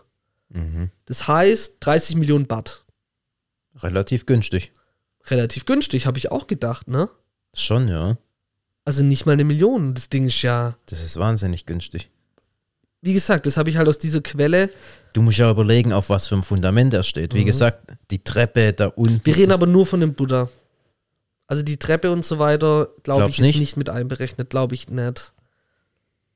Mhm. 0.50 0.90
Das 1.06 1.28
heißt 1.28 1.78
30 1.80 2.16
Millionen 2.18 2.48
Baht. 2.48 2.86
Relativ 3.76 4.26
günstig. 4.26 4.72
Relativ 5.28 5.66
günstig, 5.66 6.08
habe 6.08 6.18
ich 6.18 6.32
auch 6.32 6.48
gedacht, 6.48 6.88
ne? 6.88 7.10
Schon, 7.54 7.88
ja. 7.88 8.18
Also 8.86 9.04
nicht 9.04 9.26
mal 9.26 9.34
eine 9.34 9.44
Million. 9.44 9.94
Das 9.94 10.10
Ding 10.10 10.26
ist 10.26 10.42
ja, 10.42 10.76
Das 10.88 11.04
ist 11.04 11.18
wahnsinnig 11.18 11.66
günstig. 11.66 12.10
Wie 13.02 13.14
gesagt, 13.14 13.46
das 13.46 13.58
habe 13.58 13.70
ich 13.70 13.78
halt 13.78 13.88
aus 13.90 14.00
dieser 14.00 14.22
Quelle. 14.22 14.70
Du 15.14 15.22
musst 15.22 15.38
ja 15.38 15.50
überlegen, 15.50 15.92
auf 15.92 16.10
was 16.10 16.28
für 16.28 16.36
ein 16.36 16.44
Fundament 16.44 16.94
er 16.94 17.04
steht. 17.04 17.34
Wie 17.34 17.44
gesagt, 17.44 17.92
die 18.12 18.20
Treppe 18.24 18.74
da 18.74 18.88
unten. 18.88 19.16
Mhm. 19.16 19.22
Wir 19.26 19.36
reden 19.36 19.52
aber 19.52 19.66
nur 19.66 19.86
von 19.86 20.00
dem 20.00 20.14
Buddha. 20.14 20.50
Also 21.48 21.64
die 21.64 21.78
Treppe 21.78 22.12
und 22.12 22.24
so 22.24 22.40
weiter, 22.40 22.90
glaube 23.04 23.30
ich, 23.30 23.36
Glaubst 23.36 23.40
ist 23.40 23.46
nicht? 23.46 23.60
nicht 23.60 23.78
mit 23.78 23.90
einberechnet, 23.90 24.50
glaube 24.50 24.76
ich 24.76 24.90
nicht. 24.90 25.34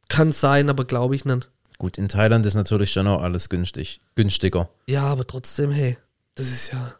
Kann 0.09 0.31
sein, 0.33 0.69
aber 0.69 0.85
glaube 0.85 1.15
ich 1.15 1.23
nicht. 1.23 1.49
Gut, 1.77 1.97
in 1.97 2.09
Thailand 2.09 2.45
ist 2.45 2.55
natürlich 2.55 2.91
schon 2.91 3.07
auch 3.07 3.21
alles 3.21 3.47
günstig. 3.49 4.01
Günstiger. 4.15 4.69
Ja, 4.87 5.03
aber 5.03 5.25
trotzdem, 5.25 5.71
hey, 5.71 5.97
das 6.35 6.47
ist 6.47 6.73
ja 6.73 6.95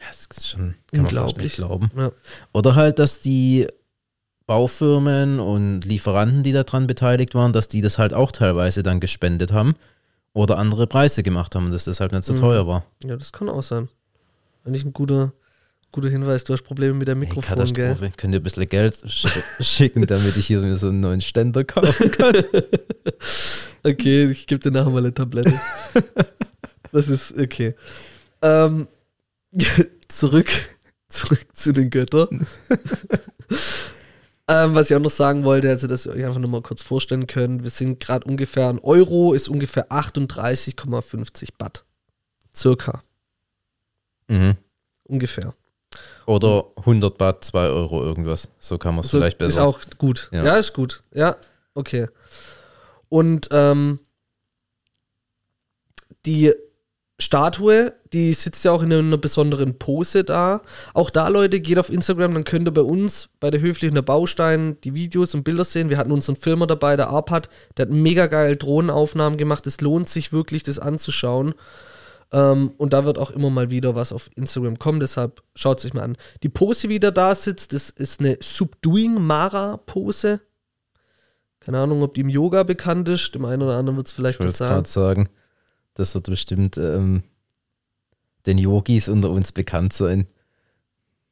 Ja, 0.00 0.06
das 0.08 0.26
ist 0.36 0.48
schon, 0.48 0.74
kann 0.92 1.02
man 1.04 1.14
fast 1.14 1.36
nicht 1.36 1.56
glauben. 1.56 1.90
Ja. 1.96 2.10
Oder 2.52 2.74
halt, 2.74 2.98
dass 2.98 3.20
die 3.20 3.68
Baufirmen 4.50 5.38
und 5.38 5.84
Lieferanten, 5.84 6.42
die 6.42 6.50
daran 6.50 6.88
beteiligt 6.88 7.36
waren, 7.36 7.52
dass 7.52 7.68
die 7.68 7.82
das 7.82 7.98
halt 7.98 8.12
auch 8.12 8.32
teilweise 8.32 8.82
dann 8.82 8.98
gespendet 8.98 9.52
haben 9.52 9.74
Oder 10.32 10.58
andere 10.58 10.88
Preise 10.88 11.22
gemacht 11.22 11.54
haben 11.54 11.66
und 11.66 11.70
das 11.70 11.84
deshalb 11.84 12.10
nicht 12.10 12.24
so 12.24 12.32
Mhm. 12.32 12.38
teuer 12.38 12.66
war. 12.66 12.84
Ja, 13.04 13.14
das 13.16 13.30
kann 13.30 13.48
auch 13.48 13.62
sein. 13.62 13.88
Eigentlich 14.64 14.84
ein 14.84 14.92
guter, 14.92 15.32
guter 15.92 16.08
Hinweis. 16.08 16.42
Du 16.42 16.52
hast 16.52 16.62
Probleme 16.62 16.94
mit 16.94 17.06
der 17.06 17.14
Hey, 17.14 17.20
Mikrofon, 17.20 17.56
gell? 17.72 17.90
Katastrophe. 17.90 18.12
Könnt 18.16 18.34
ihr 18.34 18.40
ein 18.40 18.42
bisschen 18.42 18.66
Geld 18.68 18.96
sch 19.08 19.28
schicken, 19.60 20.04
damit 20.08 20.36
ich 20.36 20.48
hier 20.48 20.58
mir 20.58 20.74
so 20.74 20.88
einen 20.88 20.98
neuen 20.98 21.20
Ständer 21.20 21.62
kaufen 21.62 22.10
kann? 22.10 22.34
Okay, 23.84 24.30
ich 24.30 24.46
gebe 24.48 24.60
dir 24.60 24.72
nachher 24.72 24.90
mal 24.90 24.98
eine 24.98 25.14
Tablette. 25.14 25.54
das 26.92 27.06
ist 27.08 27.38
okay. 27.38 27.74
Ähm, 28.42 28.88
zurück, 30.08 30.50
zurück 31.08 31.46
zu 31.52 31.72
den 31.72 31.88
Göttern. 31.88 32.46
Ähm, 34.50 34.74
was 34.74 34.90
ich 34.90 34.96
auch 34.96 35.00
noch 35.00 35.10
sagen 35.10 35.44
wollte, 35.44 35.68
also 35.68 35.86
dass 35.86 36.06
ihr 36.06 36.12
euch 36.12 36.24
einfach 36.24 36.40
nur 36.40 36.50
mal 36.50 36.62
kurz 36.62 36.82
vorstellen 36.82 37.28
könnt, 37.28 37.62
wir 37.62 37.70
sind 37.70 38.00
gerade 38.00 38.26
ungefähr, 38.26 38.68
ein 38.68 38.80
Euro 38.80 39.32
ist 39.32 39.48
ungefähr 39.48 39.90
38,50 39.90 41.50
Baht. 41.56 41.84
Circa, 42.54 43.02
mhm. 44.26 44.56
ungefähr. 45.04 45.54
Oder 46.26 46.66
100 46.76 47.16
Baht, 47.16 47.44
2 47.44 47.68
Euro 47.68 48.02
irgendwas. 48.02 48.48
So 48.58 48.78
kann 48.78 48.94
man 48.94 49.04
es 49.04 49.10
So, 49.10 49.18
vielleicht 49.18 49.40
Ist 49.40 49.54
besser. 49.54 49.66
auch 49.66 49.80
gut. 49.98 50.28
Ja. 50.32 50.44
Ja. 50.44 50.56
ist 50.56 50.72
gut. 50.72 51.02
Ja, 51.12 51.36
okay. 51.74 52.08
Und 53.08 53.48
ähm, 53.50 54.00
die 56.26 56.52
Statue, 57.20 57.92
die 58.12 58.32
sitzt 58.32 58.64
ja 58.64 58.72
auch 58.72 58.82
in 58.82 58.92
einer 58.92 59.18
besonderen 59.18 59.78
Pose 59.78 60.24
da. 60.24 60.62
Auch 60.94 61.10
da, 61.10 61.28
Leute, 61.28 61.60
geht 61.60 61.78
auf 61.78 61.90
Instagram, 61.90 62.34
dann 62.34 62.44
könnt 62.44 62.66
ihr 62.66 62.72
bei 62.72 62.80
uns 62.82 63.28
bei 63.40 63.50
der 63.50 63.60
Höflichen 63.60 63.94
der 63.94 64.02
Baustein 64.02 64.78
die 64.82 64.94
Videos 64.94 65.34
und 65.34 65.44
Bilder 65.44 65.64
sehen. 65.64 65.90
Wir 65.90 65.98
hatten 65.98 66.12
unseren 66.12 66.36
Filmer 66.36 66.66
dabei, 66.66 66.96
der 66.96 67.08
Arpad, 67.10 67.48
der 67.76 67.86
hat 67.86 67.92
mega 67.92 68.26
geil 68.26 68.56
Drohnenaufnahmen 68.56 69.36
gemacht. 69.36 69.66
Es 69.66 69.80
lohnt 69.80 70.08
sich 70.08 70.32
wirklich, 70.32 70.62
das 70.62 70.78
anzuschauen. 70.78 71.54
Ähm, 72.32 72.72
und 72.78 72.92
da 72.92 73.04
wird 73.04 73.18
auch 73.18 73.30
immer 73.30 73.50
mal 73.50 73.70
wieder 73.70 73.94
was 73.94 74.12
auf 74.12 74.30
Instagram 74.36 74.78
kommen, 74.78 75.00
deshalb 75.00 75.42
schaut 75.54 75.80
es 75.80 75.86
euch 75.86 75.94
mal 75.94 76.02
an. 76.02 76.16
Die 76.42 76.48
Pose, 76.48 76.88
wie 76.88 77.00
der 77.00 77.10
da 77.10 77.34
sitzt, 77.34 77.72
das 77.72 77.90
ist 77.90 78.20
eine 78.20 78.38
Subduing 78.40 79.20
Mara 79.20 79.76
Pose. 79.78 80.40
Keine 81.60 81.78
Ahnung, 81.80 82.02
ob 82.02 82.14
die 82.14 82.22
im 82.22 82.28
Yoga 82.30 82.62
bekannt 82.62 83.08
ist. 83.08 83.34
Dem 83.34 83.44
einen 83.44 83.62
oder 83.62 83.76
anderen 83.76 83.96
wird 83.96 84.06
es 84.06 84.12
Ich 84.12 84.16
vielleicht 84.16 84.38
wollte 84.38 84.52
was 84.52 84.58
sagen. 84.58 84.84
sagen, 84.86 85.28
das 85.94 86.14
wird 86.14 86.26
bestimmt 86.26 86.76
ähm, 86.78 87.22
den 88.46 88.58
Yogis 88.58 89.08
unter 89.08 89.30
uns 89.30 89.52
bekannt 89.52 89.92
sein. 89.92 90.26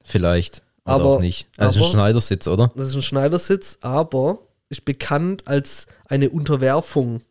Vielleicht. 0.04 0.62
Oder 0.84 0.94
Aber- 0.94 1.04
auch 1.16 1.20
nicht. 1.20 1.48
Also 1.56 1.78
ein 1.80 1.82
aber- 1.84 1.92
Schneidersitz, 1.92 2.48
oder? 2.48 2.70
Das 2.74 2.88
ist 2.88 2.96
ein 2.96 3.02
Schneidersitz, 3.02 3.78
aber 3.82 4.40
ist 4.68 4.84
bekannt 4.84 5.46
als 5.46 5.86
eine 6.06 6.30
Unterwerfung. 6.30 7.22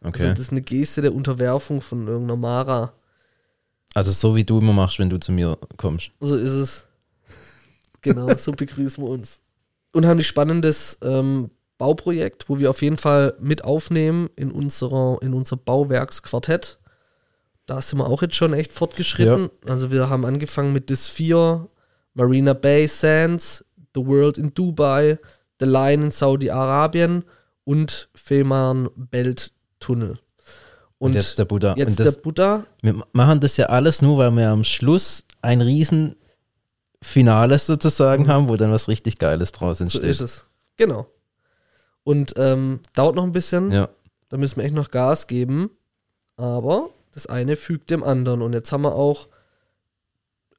Also 0.00 0.24
Okay. 0.24 0.30
das 0.30 0.38
ist 0.40 0.50
eine 0.50 0.60
Geste 0.62 1.00
der 1.00 1.14
Unterwerfung 1.14 1.80
von 1.80 2.06
irgendeiner 2.06 2.36
Mara. 2.36 2.92
Also 3.94 4.10
so 4.10 4.34
wie 4.36 4.44
du 4.44 4.58
immer 4.58 4.72
machst, 4.72 4.98
wenn 4.98 5.08
du 5.08 5.18
zu 5.18 5.32
mir 5.32 5.56
kommst. 5.76 6.10
So 6.20 6.36
ist 6.36 6.50
es. 6.50 6.86
Genau, 8.02 8.36
so 8.36 8.52
begrüßen 8.52 9.02
wir 9.02 9.08
uns. 9.08 9.40
Unheimlich 9.92 10.26
spannendes 10.26 10.98
ähm, 11.02 11.50
Bauprojekt, 11.78 12.48
wo 12.48 12.58
wir 12.58 12.70
auf 12.70 12.82
jeden 12.82 12.96
Fall 12.96 13.34
mit 13.40 13.64
aufnehmen 13.64 14.30
in, 14.36 14.50
unserer, 14.50 15.18
in 15.22 15.34
unser 15.34 15.56
Bauwerksquartett. 15.56 16.78
Da 17.66 17.80
sind 17.80 17.98
wir 17.98 18.06
auch 18.06 18.22
jetzt 18.22 18.36
schon 18.36 18.52
echt 18.52 18.72
fortgeschritten. 18.72 19.50
Also 19.66 19.90
wir 19.90 20.08
haben 20.08 20.24
angefangen 20.24 20.72
mit 20.72 20.88
The 20.88 20.96
Sphere, 20.96 21.68
Marina 22.12 22.52
Bay 22.52 22.86
Sands, 22.86 23.64
The 23.94 24.06
World 24.06 24.38
in 24.38 24.52
Dubai, 24.54 25.18
The 25.60 25.66
Line 25.66 26.06
in 26.06 26.10
Saudi-Arabien 26.10 27.24
und 27.64 28.08
Fehmarn 28.14 28.90
Belt 28.96 29.52
Tunnel. 29.80 30.18
Und, 30.98 31.14
jetzt 31.14 31.38
der 31.38 31.44
Buddha. 31.44 31.74
jetzt 31.76 31.98
und 31.98 32.00
das, 32.06 32.14
der 32.14 32.22
Buddha. 32.22 32.64
wir 32.82 33.04
machen 33.12 33.40
das 33.40 33.56
ja 33.56 33.66
alles 33.66 34.00
nur, 34.00 34.18
weil 34.18 34.30
wir 34.30 34.48
am 34.48 34.64
Schluss 34.64 35.24
ein 35.42 35.60
riesen 35.60 36.16
Finale 37.02 37.58
sozusagen 37.58 38.28
haben, 38.28 38.48
wo 38.48 38.56
dann 38.56 38.72
was 38.72 38.88
richtig 38.88 39.18
Geiles 39.18 39.52
draus 39.52 39.80
Mhm. 39.80 39.88
So 39.88 39.98
entsteht. 39.98 40.10
ist 40.10 40.20
es. 40.20 40.46
Genau. 40.76 41.06
Und 42.04 42.34
ähm, 42.36 42.80
dauert 42.94 43.16
noch 43.16 43.24
ein 43.24 43.32
bisschen. 43.32 43.70
Ja. 43.72 43.88
Da 44.28 44.36
müssen 44.36 44.56
wir 44.56 44.64
echt 44.64 44.74
noch 44.74 44.90
Gas 44.90 45.26
geben. 45.26 45.70
Aber 46.36 46.90
das 47.12 47.26
eine 47.26 47.56
fügt 47.56 47.90
dem 47.90 48.02
anderen. 48.04 48.42
Und 48.42 48.52
jetzt 48.52 48.70
haben 48.72 48.82
wir 48.82 48.94
auch 48.94 49.28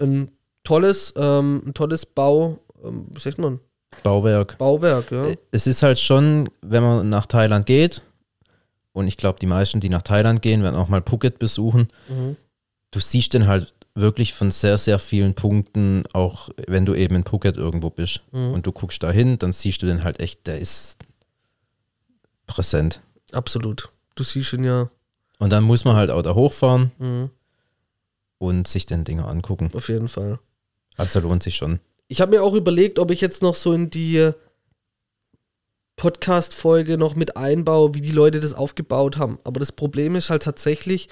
ein 0.01 0.31
tolles, 0.63 1.13
ähm, 1.17 1.61
ein 1.65 1.73
tolles 1.73 2.05
Bau, 2.05 2.59
ähm, 2.83 3.05
wie 3.11 3.19
sagt 3.19 3.37
man, 3.37 3.59
Bauwerk. 4.03 4.57
Bauwerk, 4.57 5.11
ja. 5.11 5.27
Es 5.51 5.67
ist 5.67 5.81
halt 5.81 5.99
schon, 5.99 6.49
wenn 6.61 6.83
man 6.83 7.09
nach 7.09 7.27
Thailand 7.27 7.65
geht, 7.65 8.01
und 8.91 9.07
ich 9.07 9.17
glaube, 9.17 9.39
die 9.39 9.45
meisten, 9.45 9.79
die 9.79 9.89
nach 9.89 10.01
Thailand 10.01 10.41
gehen, 10.41 10.63
werden 10.63 10.75
auch 10.75 10.89
mal 10.89 11.01
Phuket 11.05 11.39
besuchen, 11.39 11.87
Mhm. 12.09 12.35
du 12.91 12.99
siehst 12.99 13.33
den 13.33 13.47
halt 13.47 13.73
wirklich 13.93 14.33
von 14.33 14.51
sehr, 14.51 14.77
sehr 14.77 14.99
vielen 14.99 15.33
Punkten, 15.33 16.03
auch 16.11 16.49
wenn 16.67 16.85
du 16.85 16.93
eben 16.93 17.15
in 17.15 17.23
Phuket 17.25 17.55
irgendwo 17.55 17.89
bist 17.89 18.21
Mhm. 18.31 18.51
und 18.53 18.65
du 18.65 18.71
guckst 18.73 19.01
da 19.01 19.11
hin, 19.11 19.39
dann 19.39 19.53
siehst 19.53 19.81
du 19.81 19.85
den 19.85 20.03
halt 20.03 20.19
echt, 20.19 20.45
der 20.47 20.59
ist 20.59 20.97
präsent. 22.45 23.01
Absolut. 23.31 23.89
Du 24.15 24.23
siehst 24.23 24.53
ihn 24.53 24.63
ja 24.63 24.89
Und 25.39 25.51
dann 25.51 25.63
muss 25.63 25.85
man 25.85 25.95
halt 25.95 26.09
auch 26.09 26.21
da 26.21 26.33
hochfahren 26.35 26.91
mhm, 26.97 27.29
und 28.37 28.67
sich 28.67 28.85
den 28.85 29.03
Dinger 29.03 29.27
angucken. 29.27 29.69
auf 29.73 29.89
jeden 29.89 30.07
Fall. 30.07 30.39
Also 30.97 31.19
lohnt 31.19 31.43
sich 31.43 31.55
schon. 31.55 31.79
Ich 32.07 32.21
habe 32.21 32.31
mir 32.35 32.43
auch 32.43 32.53
überlegt, 32.53 32.99
ob 32.99 33.11
ich 33.11 33.19
jetzt 33.19 33.41
noch 33.41 33.55
so 33.55 33.73
in 33.73 33.89
die 33.89 34.31
Podcast-Folge 35.95 36.97
noch 36.97 37.15
mit 37.15 37.37
einbaue, 37.37 37.93
wie 37.95 38.01
die 38.01 38.11
Leute 38.11 38.39
das 38.39 38.53
aufgebaut 38.53 39.17
haben. 39.17 39.39
Aber 39.43 39.59
das 39.59 39.71
Problem 39.71 40.15
ist 40.15 40.29
halt 40.29 40.43
tatsächlich, 40.43 41.09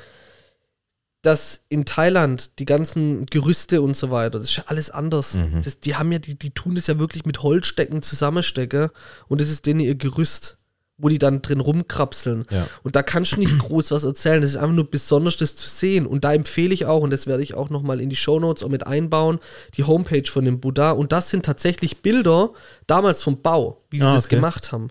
dass 1.22 1.62
in 1.70 1.86
Thailand 1.86 2.60
die 2.60 2.66
ganzen 2.66 3.26
Gerüste 3.26 3.82
und 3.82 3.96
so 3.96 4.12
weiter, 4.12 4.40
das 4.40 4.50
ist 4.50 4.58
ja 4.58 4.66
alles 4.68 4.90
anders. 4.90 5.36
Mhm. 5.36 5.62
Das, 5.64 5.80
die 5.80 5.96
haben 5.96 6.12
ja, 6.12 6.20
die, 6.20 6.36
die 6.36 6.52
tun 6.52 6.76
das 6.76 6.88
ja 6.88 7.00
wirklich 7.00 7.26
mit 7.26 7.42
Holzstecken 7.42 8.02
zusammenstecken 8.02 8.90
und 9.30 9.40
das 9.40 9.50
ist 9.50 9.66
denen 9.66 9.80
ihr 9.80 9.96
Gerüst, 9.96 10.60
wo 10.98 11.10
die 11.10 11.18
dann 11.18 11.42
drin 11.42 11.60
rumkrapseln. 11.60 12.46
Ja. 12.52 12.68
Und 12.84 12.96
da 12.96 13.04
kannst 13.04 13.34
du 13.34 13.40
nicht 13.40 13.58
groß 13.58 13.92
was 13.92 14.04
erzählen. 14.04 14.42
Das 14.42 14.52
ist 14.52 14.58
einfach 14.58 14.76
nur 14.76 14.90
besonders, 14.90 15.38
das 15.38 15.56
zu 15.56 15.68
sehen. 15.68 16.06
Und 16.06 16.24
da 16.24 16.34
empfehle 16.34 16.74
ich 16.74 16.86
auch, 16.86 17.02
und 17.02 17.12
das 17.12 17.26
werde 17.28 17.44
ich 17.44 17.56
auch 17.56 17.70
nochmal 17.70 18.00
in 18.00 18.10
die 18.10 18.16
Shownotes 18.16 18.64
auch 18.64 18.70
mit 18.70 18.86
einbauen, 18.86 19.40
die 19.76 19.84
Homepage 19.84 20.30
von 20.30 20.46
dem 20.46 20.60
Buddha. 20.60 20.92
Und 20.92 21.12
das 21.12 21.30
sind 21.30 21.46
tatsächlich 21.46 22.02
Bilder 22.02 22.52
damals 22.88 23.24
vom 23.24 23.42
Bau, 23.42 23.82
wie 23.90 24.00
die 24.00 24.06
Ah, 24.06 24.16
das 24.16 24.26
okay. 24.26 24.36
gemacht 24.36 24.72
haben. 24.72 24.90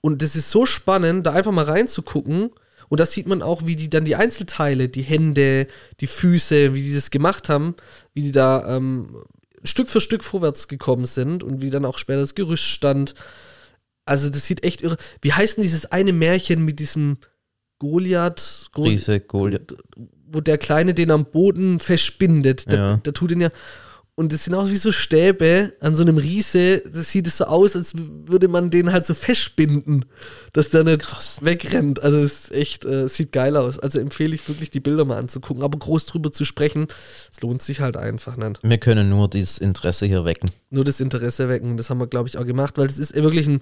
Und 0.00 0.22
das 0.22 0.36
ist 0.36 0.50
so 0.50 0.66
spannend, 0.66 1.26
da 1.26 1.32
einfach 1.32 1.52
mal 1.52 1.64
reinzugucken. 1.64 2.50
Und 2.88 3.00
da 3.00 3.06
sieht 3.06 3.26
man 3.26 3.42
auch, 3.42 3.66
wie 3.66 3.76
die 3.76 3.90
dann 3.90 4.04
die 4.04 4.16
Einzelteile, 4.16 4.88
die 4.88 5.02
Hände, 5.02 5.66
die 6.00 6.06
Füße, 6.06 6.74
wie 6.74 6.82
die 6.82 6.94
das 6.94 7.10
gemacht 7.10 7.48
haben, 7.48 7.74
wie 8.12 8.22
die 8.22 8.32
da 8.32 8.76
ähm, 8.76 9.16
Stück 9.64 9.88
für 9.88 10.00
Stück 10.00 10.22
vorwärts 10.22 10.68
gekommen 10.68 11.06
sind 11.06 11.42
und 11.42 11.62
wie 11.62 11.70
dann 11.70 11.86
auch 11.86 11.98
später 11.98 12.20
das 12.20 12.34
Gerüst 12.34 12.64
stand. 12.64 13.14
Also 14.04 14.28
das 14.30 14.46
sieht 14.46 14.64
echt 14.64 14.82
irre. 14.82 14.96
Wie 15.22 15.32
heißt 15.32 15.56
denn 15.56 15.62
dieses 15.62 15.86
eine 15.92 16.12
Märchen 16.12 16.64
mit 16.64 16.78
diesem 16.78 17.18
Goliath, 17.78 18.66
Gol 18.72 18.88
Riese, 18.88 19.20
Goliath. 19.20 19.74
wo 20.26 20.40
der 20.40 20.58
Kleine 20.58 20.94
den 20.94 21.10
am 21.10 21.24
Boden 21.26 21.78
festbindet. 21.80 22.70
Der, 22.70 22.78
Ja. 22.78 22.96
der 22.98 23.12
tut 23.12 23.30
den 23.30 23.40
ja. 23.40 23.50
Und 24.16 24.32
das 24.32 24.44
sind 24.44 24.54
auch 24.54 24.68
wie 24.68 24.76
so 24.76 24.92
Stäbe 24.92 25.72
an 25.80 25.96
so 25.96 26.02
einem 26.02 26.18
Riese. 26.18 26.82
Das 26.82 27.10
sieht 27.10 27.26
es 27.26 27.38
so 27.38 27.46
aus, 27.46 27.74
als 27.74 27.94
würde 27.96 28.46
man 28.46 28.70
den 28.70 28.92
halt 28.92 29.04
so 29.04 29.12
festbinden, 29.12 30.04
dass 30.52 30.70
der 30.70 30.84
nicht 30.84 31.04
wegrennt. 31.44 32.00
Also 32.00 32.18
es 32.18 32.32
ist 32.32 32.52
echt, 32.52 32.84
äh, 32.84 33.08
sieht 33.08 33.32
geil 33.32 33.56
aus. 33.56 33.80
Also 33.80 33.98
empfehle 33.98 34.32
ich 34.36 34.48
wirklich, 34.48 34.70
die 34.70 34.78
Bilder 34.78 35.04
mal 35.04 35.18
anzugucken. 35.18 35.64
Aber 35.64 35.76
groß 35.76 36.06
drüber 36.06 36.30
zu 36.30 36.44
sprechen, 36.44 36.86
es 37.32 37.40
lohnt 37.40 37.62
sich 37.62 37.80
halt 37.80 37.96
einfach 37.96 38.36
nicht. 38.36 38.60
Wir 38.62 38.78
können 38.78 39.08
nur 39.08 39.28
dieses 39.28 39.58
Interesse 39.58 40.06
hier 40.06 40.24
wecken. 40.24 40.50
Nur 40.70 40.84
das 40.84 41.00
Interesse 41.00 41.48
wecken. 41.48 41.76
Das 41.76 41.90
haben 41.90 41.98
wir, 41.98 42.06
glaube 42.06 42.28
ich, 42.28 42.38
auch 42.38 42.46
gemacht, 42.46 42.78
weil 42.78 42.86
es 42.86 42.98
ist 42.98 43.16
wirklich 43.16 43.48
ein, 43.48 43.60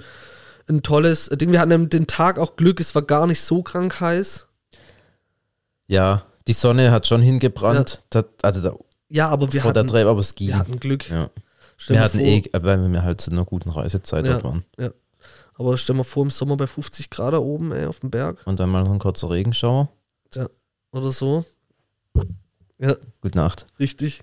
ein 0.68 0.82
tolles 0.82 1.30
Ding. 1.30 1.52
Wir 1.52 1.60
hatten 1.60 1.88
den 1.88 2.06
Tag 2.06 2.38
auch 2.38 2.56
Glück, 2.56 2.78
es 2.78 2.94
war 2.94 3.02
gar 3.02 3.26
nicht 3.26 3.40
so 3.40 3.62
krank 3.62 4.00
heiß. 4.00 4.48
Ja, 5.86 6.26
die 6.46 6.52
Sonne 6.52 6.90
hat 6.90 7.06
schon 7.06 7.22
hingebrannt. 7.22 8.00
Da, 8.10 8.24
also 8.42 8.60
da, 8.60 8.76
Ja, 9.14 9.28
aber 9.28 9.52
wir 9.52 9.60
vor 9.62 9.72
der 9.72 9.80
hatten, 9.82 9.90
Treppe, 9.90 10.08
aber 10.10 10.20
es 10.20 10.34
ging. 10.34 10.48
wir 10.48 10.58
hatten 10.58 10.80
Glück. 10.80 11.08
ja. 11.10 11.30
Wir 11.88 12.00
hatten 12.00 12.18
vor- 12.18 12.26
eh, 12.26 12.42
weil 12.60 12.88
wir 12.92 13.02
halt 13.02 13.20
zu 13.20 13.30
einer 13.30 13.44
guten 13.44 13.70
Reisezeit 13.70 14.24
Ja. 14.24 14.32
dort 14.32 14.44
waren. 14.44 14.64
Ja. 14.78 14.90
Aber 15.54 15.76
stell 15.76 15.96
mal 15.96 16.02
vor, 16.04 16.22
im 16.22 16.30
Sommer 16.30 16.56
bei 16.56 16.66
50 16.66 17.10
Grad 17.10 17.34
da 17.34 17.38
oben, 17.38 17.72
ey, 17.72 17.86
auf 17.86 18.00
dem 18.00 18.10
Berg. 18.10 18.38
Und 18.46 18.58
dann 18.60 18.70
mal 18.70 18.82
noch 18.84 18.92
ein 18.92 18.98
kurzer 18.98 19.30
Regenschauer. 19.30 19.88
Ja. 20.34 20.48
Oder 20.92 21.10
so. 21.10 21.44
Ja, 22.78 22.96
Gute 23.20 23.36
Nacht. 23.38 23.66
richtig. 23.78 24.22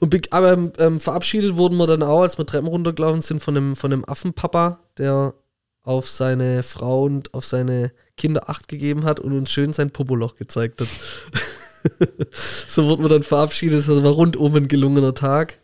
Und 0.00 0.10
be- 0.10 0.20
aber 0.30 0.56
ähm, 0.78 1.00
verabschiedet 1.00 1.56
wurden 1.56 1.76
wir 1.76 1.86
dann 1.86 2.02
auch, 2.02 2.22
als 2.22 2.38
wir 2.38 2.46
Treppen 2.46 2.66
runtergelaufen 2.68 3.22
sind, 3.22 3.40
von 3.42 3.54
dem, 3.54 3.76
von 3.76 3.90
dem 3.90 4.08
Affenpapa, 4.08 4.80
der 4.98 5.34
auf 5.82 6.08
seine 6.08 6.62
Frau 6.62 7.04
und 7.04 7.34
auf 7.34 7.44
seine 7.44 7.92
Kinder 8.16 8.48
Acht 8.48 8.68
gegeben 8.68 9.04
hat 9.04 9.20
und 9.20 9.32
uns 9.36 9.50
schön 9.50 9.72
sein 9.72 9.90
Popoloch 9.90 10.34
gezeigt 10.36 10.80
hat. 10.80 10.88
so 12.68 12.84
wurden 12.86 13.04
wir 13.04 13.08
dann 13.08 13.22
verabschiedet. 13.22 13.88
Das 13.88 14.02
war 14.02 14.12
rundum 14.12 14.54
ein 14.54 14.68
gelungener 14.68 15.14
Tag. 15.14 15.58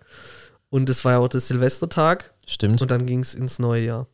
Und 0.70 0.88
das 0.88 1.04
war 1.04 1.12
ja 1.12 1.18
auch 1.18 1.28
der 1.28 1.40
Silvestertag. 1.40 2.32
Stimmt. 2.46 2.80
Und 2.80 2.90
dann 2.90 3.06
ging 3.06 3.20
es 3.20 3.34
ins 3.34 3.58
neue 3.58 3.84
Jahr. 3.84 4.06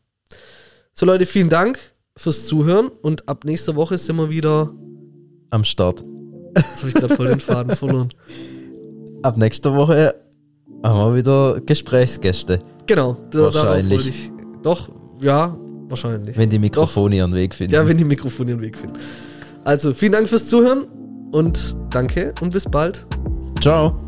So, 0.93 1.05
Leute, 1.05 1.25
vielen 1.25 1.49
Dank 1.49 1.79
fürs 2.15 2.47
Zuhören 2.47 2.87
und 2.87 3.29
ab 3.29 3.45
nächster 3.45 3.75
Woche 3.75 3.97
sind 3.97 4.15
wir 4.15 4.29
wieder 4.29 4.73
am 5.51 5.63
Start. 5.63 6.03
Jetzt 6.55 6.79
habe 6.79 6.87
ich 6.89 6.93
gerade 6.95 7.15
voll 7.15 7.27
den 7.27 7.39
Faden 7.39 7.75
verloren. 7.75 8.09
Ab 9.23 9.37
nächster 9.37 9.75
Woche 9.75 10.15
haben 10.83 10.97
wir 10.97 11.15
wieder 11.15 11.61
Gesprächsgäste. 11.61 12.59
Genau, 12.85 13.17
Wahrscheinlich. 13.31 14.07
ich. 14.07 14.31
Doch, 14.63 14.89
ja, 15.21 15.57
wahrscheinlich. 15.87 16.37
Wenn 16.37 16.49
die 16.49 16.59
Mikrofone 16.59 17.15
ihren 17.15 17.33
Weg 17.33 17.53
finden. 17.53 17.73
Ja, 17.73 17.87
wenn 17.87 17.97
die 17.97 18.05
Mikrofone 18.05 18.51
ihren 18.51 18.61
Weg 18.61 18.77
finden. 18.77 18.97
Also, 19.63 19.93
vielen 19.93 20.13
Dank 20.13 20.29
fürs 20.29 20.47
Zuhören 20.47 20.87
und 21.31 21.75
danke 21.89 22.33
und 22.41 22.53
bis 22.53 22.65
bald. 22.65 23.05
Ciao. 23.59 24.06